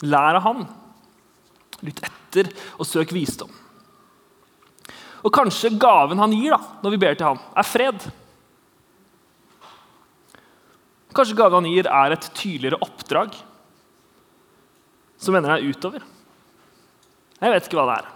Lær 0.03 0.35
av 0.35 0.43
han. 0.43 0.67
Lytt 1.81 2.03
etter 2.03 2.51
og 2.77 2.85
søk 2.85 3.15
visdom. 3.15 3.51
Og 5.23 5.31
kanskje 5.31 5.79
gaven 5.79 6.19
han 6.19 6.35
gir 6.35 6.51
da, 6.51 6.59
når 6.83 6.91
vi 6.91 6.97
ber 6.97 7.15
til 7.15 7.27
han, 7.31 7.39
er 7.55 7.63
fred. 7.63 8.11
Kanskje 11.15 11.37
gaven 11.39 11.63
han 11.63 11.71
gir, 11.71 11.87
er 11.87 12.15
et 12.15 12.27
tydeligere 12.35 12.81
oppdrag 12.83 13.37
som 15.21 15.35
vender 15.35 15.55
deg 15.55 15.71
utover. 15.71 16.03
Jeg 17.39 17.53
vet 17.53 17.67
ikke 17.67 17.79
hva 17.79 17.87
det 17.89 17.97
er. 18.01 18.09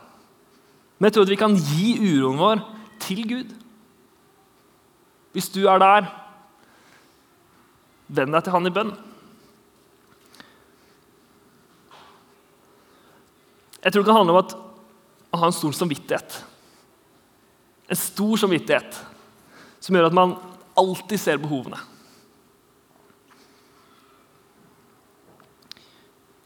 Men 1.00 1.08
jeg 1.08 1.16
tror 1.16 1.28
at 1.28 1.32
vi 1.32 1.40
kan 1.40 1.56
gi 1.56 1.94
uroen 2.04 2.40
vår 2.40 2.64
til 3.00 3.22
Gud. 3.30 3.54
Hvis 5.32 5.48
du 5.54 5.62
er 5.72 5.80
der, 5.80 6.10
venn 8.10 8.34
deg 8.34 8.44
til 8.44 8.56
han 8.56 8.68
i 8.68 8.74
bønn. 8.74 8.92
Jeg 13.80 13.94
tror 13.94 14.04
det 14.04 14.10
kan 14.10 14.20
handle 14.20 14.36
om 14.36 14.42
at 14.42 14.58
å 15.30 15.40
ha 15.40 15.48
en 15.48 15.56
stor 15.56 15.76
samvittighet. 15.78 16.42
En 17.90 18.00
stor 18.00 18.42
samvittighet 18.44 19.00
som 19.80 19.96
gjør 19.96 20.10
at 20.10 20.18
man 20.18 20.36
alltid 20.80 21.22
ser 21.22 21.40
behovene. 21.40 21.80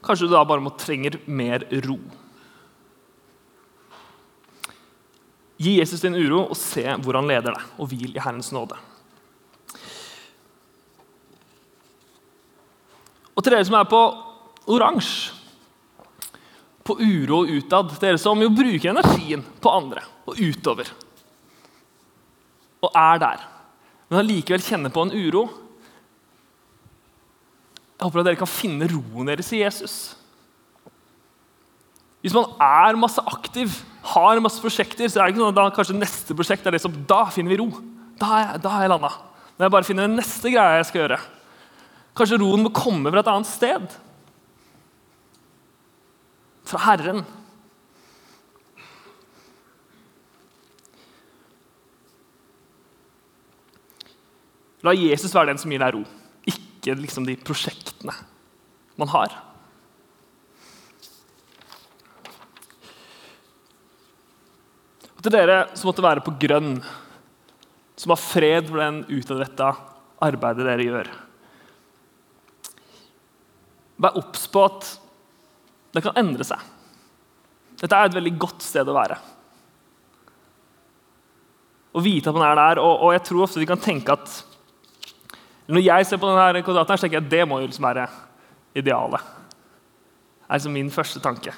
Kanskje 0.04 0.28
du 0.28 0.34
da 0.34 0.44
bare 0.44 0.62
må 0.62 0.74
trenger 0.76 1.16
mer 1.26 1.64
ro. 1.86 1.96
Gi 5.56 5.78
Jesus 5.78 6.02
din 6.02 6.16
uro 6.18 6.42
og 6.50 6.58
se 6.58 6.84
hvor 7.00 7.16
han 7.16 7.30
leder 7.30 7.54
deg, 7.54 7.70
og 7.78 7.88
hvil 7.88 8.12
i 8.12 8.20
Herrens 8.20 8.50
nåde. 8.52 8.76
Og 13.34 13.42
til 13.42 13.54
dere 13.54 13.64
som 13.66 13.78
er 13.78 13.88
på 13.90 14.02
oransje, 14.74 15.32
på 16.84 16.98
uro 17.00 17.40
og 17.40 17.50
utad, 17.54 17.94
dere 18.02 18.20
som 18.20 18.42
jo 18.44 18.52
bruker 18.52 18.90
energien 18.90 19.40
på 19.62 19.72
andre 19.72 20.02
og 20.28 20.36
utover, 20.36 20.90
og 22.84 22.90
er 22.92 23.20
der, 23.22 23.44
men 24.10 24.20
allikevel 24.20 24.60
kjenner 24.60 24.92
på 24.92 25.06
en 25.06 25.14
uro 25.16 25.46
Jeg 28.04 28.10
håper 28.10 28.20
at 28.20 28.26
dere 28.28 28.36
kan 28.36 28.48
finne 28.52 28.84
roen 28.90 29.30
deres 29.30 29.48
i 29.56 29.62
Jesus. 29.62 29.92
Hvis 32.20 32.34
man 32.36 32.50
er 32.60 32.98
masse 33.00 33.22
aktiv, 33.24 33.78
har 34.10 34.40
masse 34.44 34.60
prosjekter, 34.60 35.08
så 35.08 35.22
er 35.22 35.30
det 35.30 35.32
ikke 35.32 35.40
sånn 35.40 35.54
at 35.54 35.56
da, 35.56 35.62
kanskje 35.72 35.96
neste 35.96 36.34
prosjekt 36.36 36.66
er 36.68 36.74
det 36.76 36.82
som 36.84 36.98
Da 37.08 37.22
finner 37.32 37.54
vi 37.54 37.56
ro. 37.62 37.70
Da 38.20 38.26
har 38.28 38.42
jeg, 38.42 38.58
da 38.66 38.72
er 38.76 38.84
jeg 38.84 38.90
landa. 38.92 39.10
Når 39.56 39.64
jeg 39.64 39.72
bare 39.72 39.88
finner 39.88 40.04
den 40.04 40.18
neste 40.20 40.52
greia 40.52 40.74
jeg 40.76 40.88
skal 40.90 41.00
gjøre. 41.00 41.18
Kanskje 42.20 42.38
roen 42.42 42.66
må 42.66 42.72
komme 42.76 43.08
fra 43.14 43.22
et 43.24 43.30
annet 43.32 43.48
sted. 43.48 43.96
Fra 46.68 46.82
Herren. 46.84 47.22
La 54.84 54.92
Jesus 54.92 55.32
være 55.32 55.54
den 55.54 55.64
som 55.64 55.72
gir 55.72 55.80
deg 55.80 55.96
ro, 55.96 56.04
ikke 56.84 57.00
liksom 57.00 57.24
de 57.24 57.36
prosjektene 57.40 58.12
man 59.00 59.10
har. 59.10 59.32
Og 65.16 65.24
til 65.24 65.32
dere 65.32 65.62
som 65.72 65.88
måtte 65.88 66.04
være 66.04 66.24
på 66.24 66.36
grønn, 66.44 66.76
som 67.96 68.12
har 68.12 68.20
fred 68.20 68.68
for 68.68 68.82
den 68.82 69.02
utadretta 69.08 69.72
arbeidet 70.24 70.66
dere 70.68 70.84
gjør. 70.84 71.10
Vær 74.04 74.18
obs 74.20 74.44
på 74.52 74.64
at 74.68 74.90
det 75.94 76.02
kan 76.04 76.18
endre 76.20 76.44
seg. 76.44 76.60
Dette 77.80 77.96
er 77.96 78.10
et 78.10 78.16
veldig 78.16 78.34
godt 78.42 78.64
sted 78.64 78.88
å 78.90 78.96
være. 78.96 79.16
Å 81.94 82.02
vite 82.02 82.28
at 82.28 82.36
man 82.36 82.48
er 82.50 82.58
der, 82.58 82.80
og, 82.82 83.06
og 83.06 83.14
jeg 83.14 83.22
tror 83.28 83.46
ofte 83.46 83.62
vi 83.62 83.70
kan 83.70 83.80
tenke 83.80 84.16
at 84.18 84.42
når 85.66 85.80
jeg 85.80 86.06
ser 86.06 86.20
på 86.20 86.28
denne 86.28 86.62
kvadraten, 86.64 86.92
her, 86.92 87.00
så 87.00 87.06
tenker 87.06 87.18
jeg 87.18 87.24
at 87.24 87.32
det 87.32 87.44
må 87.48 87.60
jo 87.62 87.68
liksom 87.70 87.86
være 87.86 88.04
idealet. 88.76 89.30
Det 90.44 90.48
er 90.48 90.58
liksom 90.58 90.76
min 90.76 90.92
første 90.92 91.22
tanke. 91.24 91.54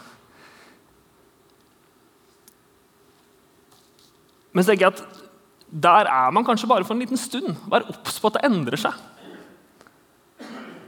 Men 4.55 4.65
så 4.65 4.73
tenker 4.73 4.87
jeg 4.87 4.95
at 4.95 5.25
der 5.67 6.09
er 6.09 6.31
man 6.33 6.47
kanskje 6.47 6.69
bare 6.71 6.87
for 6.87 6.95
en 6.95 7.03
liten 7.03 7.19
stund. 7.21 7.59
Vær 7.67 7.89
obs 7.91 8.21
på 8.23 8.31
at 8.31 8.39
det 8.39 8.47
endrer 8.47 8.81
seg. 8.81 8.95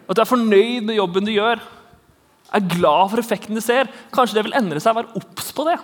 At 0.09 0.17
du 0.17 0.23
er 0.23 0.31
fornøyd 0.31 0.87
med 0.87 0.97
jobben 0.97 1.27
du 1.27 1.35
gjør. 1.35 1.61
Er 2.55 2.71
glad 2.71 3.11
for 3.11 3.21
effekten 3.21 3.59
du 3.59 3.61
ser. 3.61 3.91
Kanskje 4.15 4.39
det 4.39 4.47
vil 4.47 4.57
endre 4.57 4.81
seg. 4.81 4.97
Vær 4.97 5.11
obs 5.19 5.51
på 5.53 5.67
det. 5.69 5.77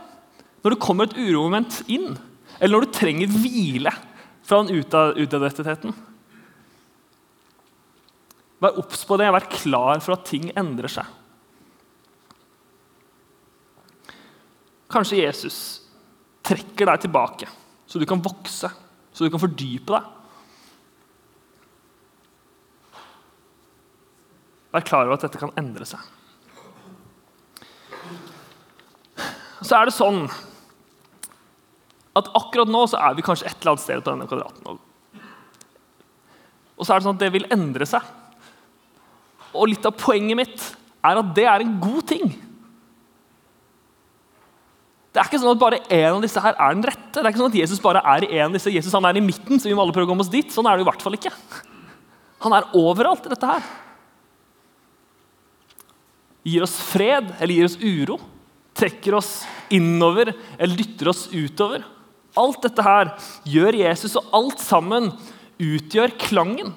Når 0.64 0.77
det 0.77 0.81
kommer 0.81 1.11
et 1.11 1.18
uromoment 1.18 1.83
inn, 1.92 2.14
eller 2.57 2.79
når 2.79 2.87
du 2.87 2.94
trenger 2.97 3.35
hvile 3.35 3.92
fra 4.47 4.62
den 4.62 4.81
utadrettheten. 4.81 5.92
Vær 8.64 8.79
obs 8.81 9.03
på 9.05 9.18
det, 9.20 9.29
vær 9.29 9.44
klar 9.53 10.00
for 10.00 10.16
at 10.16 10.24
ting 10.24 10.48
endrer 10.57 10.88
seg. 10.88 11.05
Kanskje 14.94 15.20
Jesus 15.20 15.59
trekker 16.46 16.88
deg 16.88 17.03
tilbake, 17.03 17.48
så 17.85 18.00
du 18.00 18.07
kan 18.09 18.22
vokse, 18.24 18.70
så 19.12 19.27
du 19.27 19.33
kan 19.33 19.42
fordype 19.42 19.92
deg. 19.92 20.11
Vær 24.74 24.88
klar 24.88 25.05
over 25.05 25.18
at 25.18 25.29
dette 25.29 25.38
kan 25.42 25.53
endre 25.61 25.85
seg. 25.87 26.00
Så 29.64 29.77
er 29.77 29.88
det 29.88 29.96
sånn 29.96 30.24
at 32.16 32.33
akkurat 32.38 32.70
nå 32.70 32.85
så 32.88 32.98
er 33.03 33.14
vi 33.18 33.24
kanskje 33.27 33.48
et 33.50 33.61
eller 33.61 33.74
annet 33.74 33.85
sted 33.85 34.03
på 34.03 34.11
denne 34.11 34.27
kvadraten. 34.31 34.83
Og 36.74 36.83
så 36.83 36.94
er 36.94 37.00
det 37.00 37.07
sånn 37.07 37.16
at 37.18 37.22
det 37.22 37.35
vil 37.35 37.53
endre 37.55 37.87
seg. 37.88 38.05
Og 39.55 39.71
litt 39.71 39.87
av 39.87 39.95
poenget 39.99 40.38
mitt 40.38 40.67
er 41.05 41.21
at 41.21 41.31
det 41.37 41.47
er 41.49 41.64
en 41.64 41.77
god 41.83 42.03
ting. 42.11 42.35
Det 45.14 45.23
er 45.23 45.29
ikke 45.29 45.38
sånn 45.38 45.55
at 45.55 45.61
bare 45.61 45.79
en 45.95 46.17
av 46.17 46.25
disse 46.25 46.43
her 46.43 46.57
er 46.59 46.75
den 46.75 46.87
rette. 46.88 47.14
Det 47.14 47.23
er 47.23 47.31
ikke 47.31 47.43
sånn 47.45 47.53
at 47.53 47.61
Jesus 47.61 47.83
bare 47.83 48.03
er 48.17 48.27
i 48.27 48.33
en 48.35 48.49
av 48.49 48.57
disse. 48.57 48.73
Jesus 48.75 48.95
han 48.97 49.07
er 49.07 49.21
i 49.21 49.23
midten, 49.23 49.61
så 49.62 49.71
vi 49.71 49.77
må 49.77 49.85
alle 49.85 49.95
prøve 49.95 50.09
å 50.09 50.11
komme 50.11 50.25
oss 50.27 50.33
dit. 50.33 50.51
Sånn 50.51 50.67
er 50.67 50.75
det 50.75 50.83
i 50.83 50.88
hvert 50.88 51.05
fall 51.05 51.14
ikke. 51.14 51.31
Han 52.43 52.57
er 52.57 52.67
overalt 52.75 53.29
i 53.29 53.31
dette 53.31 53.51
her. 53.53 53.69
Gir 56.45 56.67
oss 56.67 56.75
fred 56.83 57.31
eller 57.38 57.55
gir 57.55 57.69
oss 57.69 57.79
uro. 57.79 58.19
Trekker 58.75 59.14
oss 59.21 59.31
innover 59.73 60.33
eller 60.59 60.75
dytter 60.77 61.12
oss 61.12 61.29
utover. 61.31 61.87
Alt 62.35 62.64
dette 62.67 62.83
her 62.83 63.12
gjør 63.47 63.79
Jesus, 63.79 64.17
og 64.19 64.35
alt 64.35 64.59
sammen 64.59 65.12
utgjør 65.62 66.17
klangen. 66.19 66.75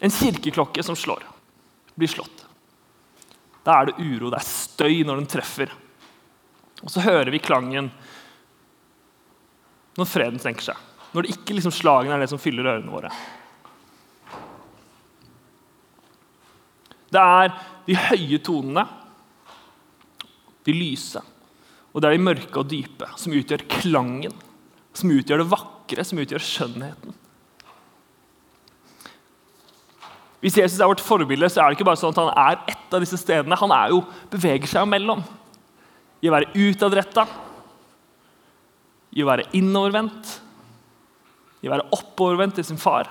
En 0.00 0.12
kirkeklokke 0.12 0.82
som 0.84 0.96
slår, 0.96 1.24
blir 1.94 2.08
slått. 2.08 2.46
Da 3.64 3.76
er 3.76 3.90
det 3.90 3.98
uro, 4.00 4.30
det 4.32 4.40
er 4.40 4.48
støy 4.48 5.02
når 5.04 5.20
den 5.20 5.28
treffer. 5.30 5.72
Og 6.80 6.88
så 6.92 7.02
hører 7.04 7.28
vi 7.32 7.42
klangen 7.44 7.90
når 9.98 10.08
freden 10.08 10.40
senker 10.40 10.70
seg. 10.70 10.86
Når 11.12 11.26
det 11.26 11.34
ikke 11.34 11.56
liksom 11.58 11.74
slagene 11.74 12.16
er 12.16 12.24
det 12.24 12.30
som 12.32 12.40
fyller 12.40 12.70
ørene 12.70 12.92
våre. 12.92 13.10
Det 17.10 17.20
er 17.20 17.52
de 17.88 17.96
høye 17.98 18.38
tonene, 18.46 18.86
de 20.64 20.74
lyse, 20.76 21.20
og 21.90 22.02
det 22.02 22.08
er 22.08 22.14
de 22.14 22.22
mørke 22.22 22.60
og 22.60 22.68
dype 22.70 23.08
som 23.18 23.34
utgjør 23.34 23.64
klangen, 23.80 24.34
som 24.94 25.10
utgjør 25.10 25.42
det 25.42 25.50
vakre, 25.50 26.04
som 26.06 26.20
utgjør 26.22 26.44
skjønnheten. 26.44 27.16
Hvis 30.40 30.56
Jesus 30.56 30.80
er 30.80 30.88
vårt 30.88 31.02
forbilde, 31.04 31.48
så 31.52 31.60
er 31.60 31.68
det 31.68 31.78
ikke 31.78 31.88
bare 31.90 32.00
sånn 32.00 32.14
at 32.14 32.20
han 32.22 32.30
er 32.32 32.60
ett 32.72 32.94
av 32.96 33.02
disse 33.04 33.18
stedene. 33.20 33.58
Han 33.60 33.74
er 33.76 33.92
jo, 33.92 34.00
beveger 34.32 34.70
seg 34.70 34.88
mellom. 34.88 35.20
I 36.20 36.30
å 36.30 36.34
være 36.34 36.52
utadretta, 36.56 37.26
i 39.12 39.24
å 39.24 39.28
være 39.28 39.48
innovervendt, 39.56 40.32
i 41.60 41.68
å 41.68 41.74
være 41.74 41.88
oppovervendt 41.96 42.56
til 42.56 42.70
sin 42.70 42.80
far. 42.80 43.10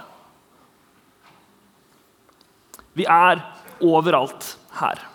Vi 2.98 3.06
er 3.06 3.44
overalt 3.86 4.56
her. 4.80 5.06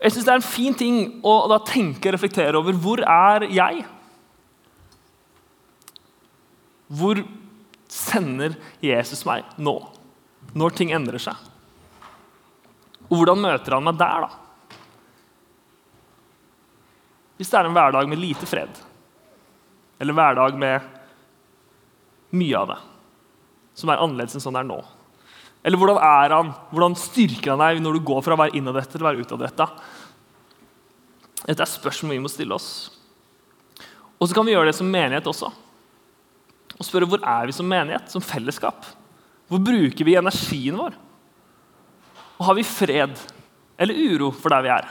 Jeg 0.00 0.12
synes 0.12 0.24
Det 0.24 0.32
er 0.32 0.40
en 0.40 0.48
fin 0.48 0.74
ting 0.74 1.00
å 1.26 1.34
da 1.50 1.58
tenke 1.60 2.08
og 2.08 2.14
reflektere 2.16 2.56
over 2.56 2.72
hvor 2.72 3.02
er 3.04 3.44
jeg? 3.52 3.82
Hvor 6.88 7.20
sender 7.90 8.54
Jesus 8.84 9.24
meg 9.26 9.46
nå, 9.58 9.76
når 10.54 10.76
ting 10.78 10.92
endrer 10.94 11.22
seg? 11.22 11.48
Og 13.10 13.18
hvordan 13.18 13.42
møter 13.42 13.74
han 13.74 13.86
meg 13.86 13.98
der, 13.98 14.26
da? 14.26 14.30
Hvis 17.40 17.50
det 17.50 17.58
er 17.58 17.66
en 17.66 17.74
hverdag 17.74 18.08
med 18.08 18.20
lite 18.20 18.46
fred, 18.46 18.70
eller 20.00 20.16
hverdag 20.16 20.58
med 20.60 20.84
mye 22.36 22.58
av 22.58 22.70
det, 22.70 22.78
som 23.80 23.90
er 23.90 24.02
annerledes 24.04 24.36
enn 24.36 24.44
sånn 24.44 24.58
det 24.58 24.62
er 24.62 24.68
nå. 24.70 24.78
Eller 25.66 25.80
hvordan 25.80 25.98
er 26.04 26.34
han, 26.36 26.52
hvordan 26.70 26.96
styrker 26.96 27.54
han 27.54 27.62
deg 27.64 27.82
når 27.82 27.98
du 27.98 28.06
går 28.10 28.22
fra 28.24 28.36
å 28.36 28.40
være 28.40 28.56
innadrettet 28.56 28.96
til 28.96 29.04
å 29.04 29.08
være 29.10 29.24
utadretta? 29.24 29.66
Dette 31.40 31.64
er 31.64 31.72
spørsmål 31.72 32.14
vi 32.14 32.22
må 32.22 32.30
stille 32.32 32.56
oss. 32.56 32.70
Og 34.20 34.28
så 34.28 34.36
kan 34.36 34.46
vi 34.46 34.54
gjøre 34.54 34.70
det 34.70 34.76
som 34.76 34.88
menighet 34.88 35.28
også. 35.28 35.50
Og 36.80 36.88
spørre 36.88 37.08
hvor 37.08 37.20
er 37.20 37.48
vi 37.48 37.54
som 37.54 37.68
menighet, 37.68 38.08
som 38.08 38.24
fellesskap? 38.24 38.88
Hvor 39.50 39.60
bruker 39.60 40.06
vi 40.06 40.16
energien 40.16 40.78
vår? 40.80 40.96
Og 42.40 42.46
har 42.48 42.56
vi 42.56 42.64
fred 42.64 43.20
eller 43.80 44.00
uro 44.14 44.30
for 44.32 44.52
der 44.52 44.64
vi 44.64 44.72
er? 44.72 44.88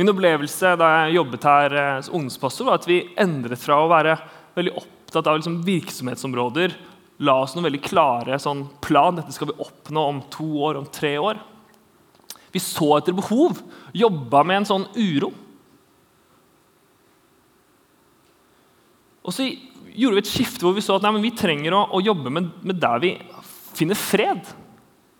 Min 0.00 0.08
opplevelse 0.08 0.72
da 0.80 0.88
jeg 0.94 1.18
jobbet 1.18 1.44
her 1.44 1.74
eh, 1.76 1.96
som 2.06 2.16
ungdomspastor, 2.16 2.68
var 2.68 2.78
at 2.78 2.86
vi 2.88 3.02
endret 3.20 3.60
fra 3.60 3.82
å 3.82 3.90
være 3.90 4.14
veldig 4.56 4.72
opptatt 4.80 5.28
av 5.28 5.36
liksom 5.36 5.58
virksomhetsområder, 5.66 6.72
la 7.20 7.34
oss 7.42 7.52
noen 7.52 7.66
veldig 7.68 7.82
klare 7.84 8.38
sånn 8.40 8.62
plan. 8.80 9.18
Dette 9.18 9.34
skal 9.36 9.50
vi 9.50 9.58
oppnå 9.60 10.06
om 10.08 10.22
to 10.32 10.46
år, 10.64 10.78
om 10.80 10.86
tre 10.88 11.12
år. 11.20 11.42
Vi 12.54 12.62
så 12.64 12.94
etter 12.96 13.12
behov, 13.18 13.60
jobba 13.92 14.40
med 14.46 14.62
en 14.62 14.70
sånn 14.70 14.86
uro. 14.96 15.34
Og 19.26 19.34
så 19.36 19.46
gjorde 19.46 20.16
vi 20.16 20.22
et 20.24 20.30
skifte 20.30 20.64
hvor 20.64 20.76
vi 20.76 20.84
så 20.84 20.96
at 20.96 21.04
nei, 21.04 21.12
vi 21.22 21.34
trenger 21.36 21.76
å, 21.76 21.84
å 21.96 22.02
jobbe 22.04 22.32
med, 22.32 22.50
med, 22.64 22.80
der 22.80 23.02
vi 23.02 23.14
finner 23.76 23.98
fred. 23.98 24.48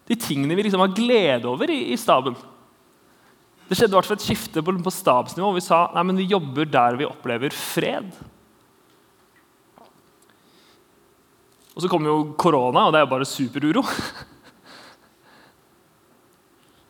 De 0.08 0.16
tingene 0.18 0.56
vi 0.58 0.66
liksom 0.66 0.82
har 0.82 0.94
glede 0.96 1.50
over 1.50 1.70
i, 1.70 1.82
i 1.92 1.98
staben. 2.00 2.36
Det 3.68 3.78
skjedde 3.78 3.94
i 3.94 3.98
hvert 3.98 4.08
fall 4.08 4.18
et 4.18 4.26
skifte 4.26 4.64
på, 4.66 4.74
på 4.82 4.94
stabsnivå 4.94 5.50
hvor 5.50 5.58
vi 5.58 5.62
sa 5.62 5.84
nei, 5.94 6.04
men 6.08 6.18
vi 6.18 6.30
jobber 6.32 6.66
der 6.66 6.98
vi 6.98 7.06
opplever 7.06 7.54
fred. 7.54 8.10
Og 11.76 11.84
så 11.84 11.88
kommer 11.88 12.10
jo 12.10 12.32
korona, 12.40 12.88
og 12.88 12.92
det 12.92 13.00
er 13.00 13.06
jo 13.06 13.14
bare 13.14 13.28
superuro. 13.28 13.84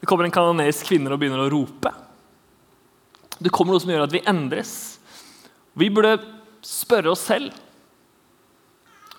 Det 0.01 0.09
kommer 0.09 0.25
en 0.25 0.33
kanadisk 0.33 0.87
kvinne 0.88 1.12
og 1.12 1.20
begynner 1.20 1.42
å 1.44 1.51
rope. 1.53 1.90
Det 3.37 3.51
kommer 3.53 3.77
noe 3.77 3.83
som 3.83 3.90
gjør 3.92 4.07
at 4.07 4.14
vi 4.14 4.23
endres. 4.25 4.70
Vi 5.77 5.90
burde 5.92 6.14
spørre 6.64 7.12
oss 7.12 7.25
selv. 7.29 7.55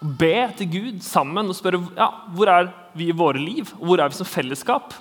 Be 0.01 0.33
til 0.57 0.69
Gud 0.71 1.01
sammen 1.05 1.51
og 1.51 1.57
spørre 1.57 1.81
ja, 1.97 2.09
hvor 2.33 2.49
er 2.49 2.69
vi 2.97 3.11
i 3.11 3.15
våre 3.15 3.41
liv, 3.41 3.69
og 3.79 3.91
hvor 3.91 4.01
er 4.01 4.11
vi 4.11 4.17
som 4.17 4.29
fellesskap. 4.29 4.95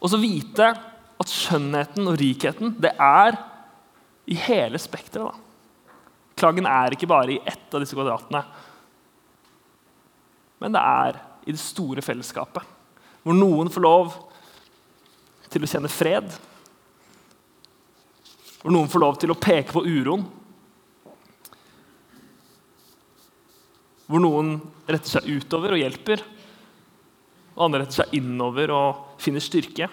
Og 0.00 0.12
så 0.12 0.20
vite 0.20 0.70
at 1.20 1.30
skjønnheten 1.30 2.08
og 2.10 2.18
rikheten 2.20 2.74
det 2.80 2.94
er 3.00 3.36
i 4.28 4.36
hele 4.46 4.80
spekteret. 4.80 5.36
Klagen 6.34 6.66
er 6.66 6.96
ikke 6.96 7.08
bare 7.08 7.36
i 7.36 7.42
ett 7.46 7.74
av 7.74 7.82
disse 7.82 7.94
kvadratene, 7.94 8.40
men 10.64 10.72
det 10.74 10.80
er 10.80 11.18
i 11.44 11.52
det 11.52 11.60
store 11.60 12.02
fellesskapet. 12.02 12.64
Hvor 13.24 13.36
noen 13.36 13.70
får 13.72 13.84
lov 13.84 14.14
til 15.52 15.64
å 15.64 15.68
kjenne 15.68 15.90
fred. 15.92 16.32
Hvor 18.62 18.72
noen 18.72 18.88
får 18.90 19.02
lov 19.02 19.20
til 19.20 19.32
å 19.34 19.38
peke 19.38 19.74
på 19.74 19.84
uroen 19.84 20.24
Hvor 24.06 24.20
noen 24.20 24.56
retter 24.88 25.16
seg 25.16 25.28
utover 25.30 25.74
og 25.74 25.80
hjelper, 25.80 26.22
og 27.54 27.66
andre 27.66 27.84
retter 27.84 28.02
seg 28.02 28.16
innover 28.18 28.72
og 28.74 29.20
finner 29.22 29.44
styrke. 29.44 29.88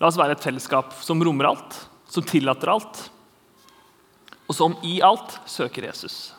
La 0.00 0.08
oss 0.08 0.18
være 0.18 0.36
et 0.36 0.44
fellesskap 0.44 0.94
som 1.04 1.20
rommer 1.22 1.50
alt, 1.50 1.76
som 2.10 2.24
tillater 2.26 2.72
alt, 2.72 3.02
og 4.48 4.56
som 4.56 4.74
i 4.86 5.00
alt 5.04 5.36
søker 5.48 5.86
Jesus. 5.90 6.32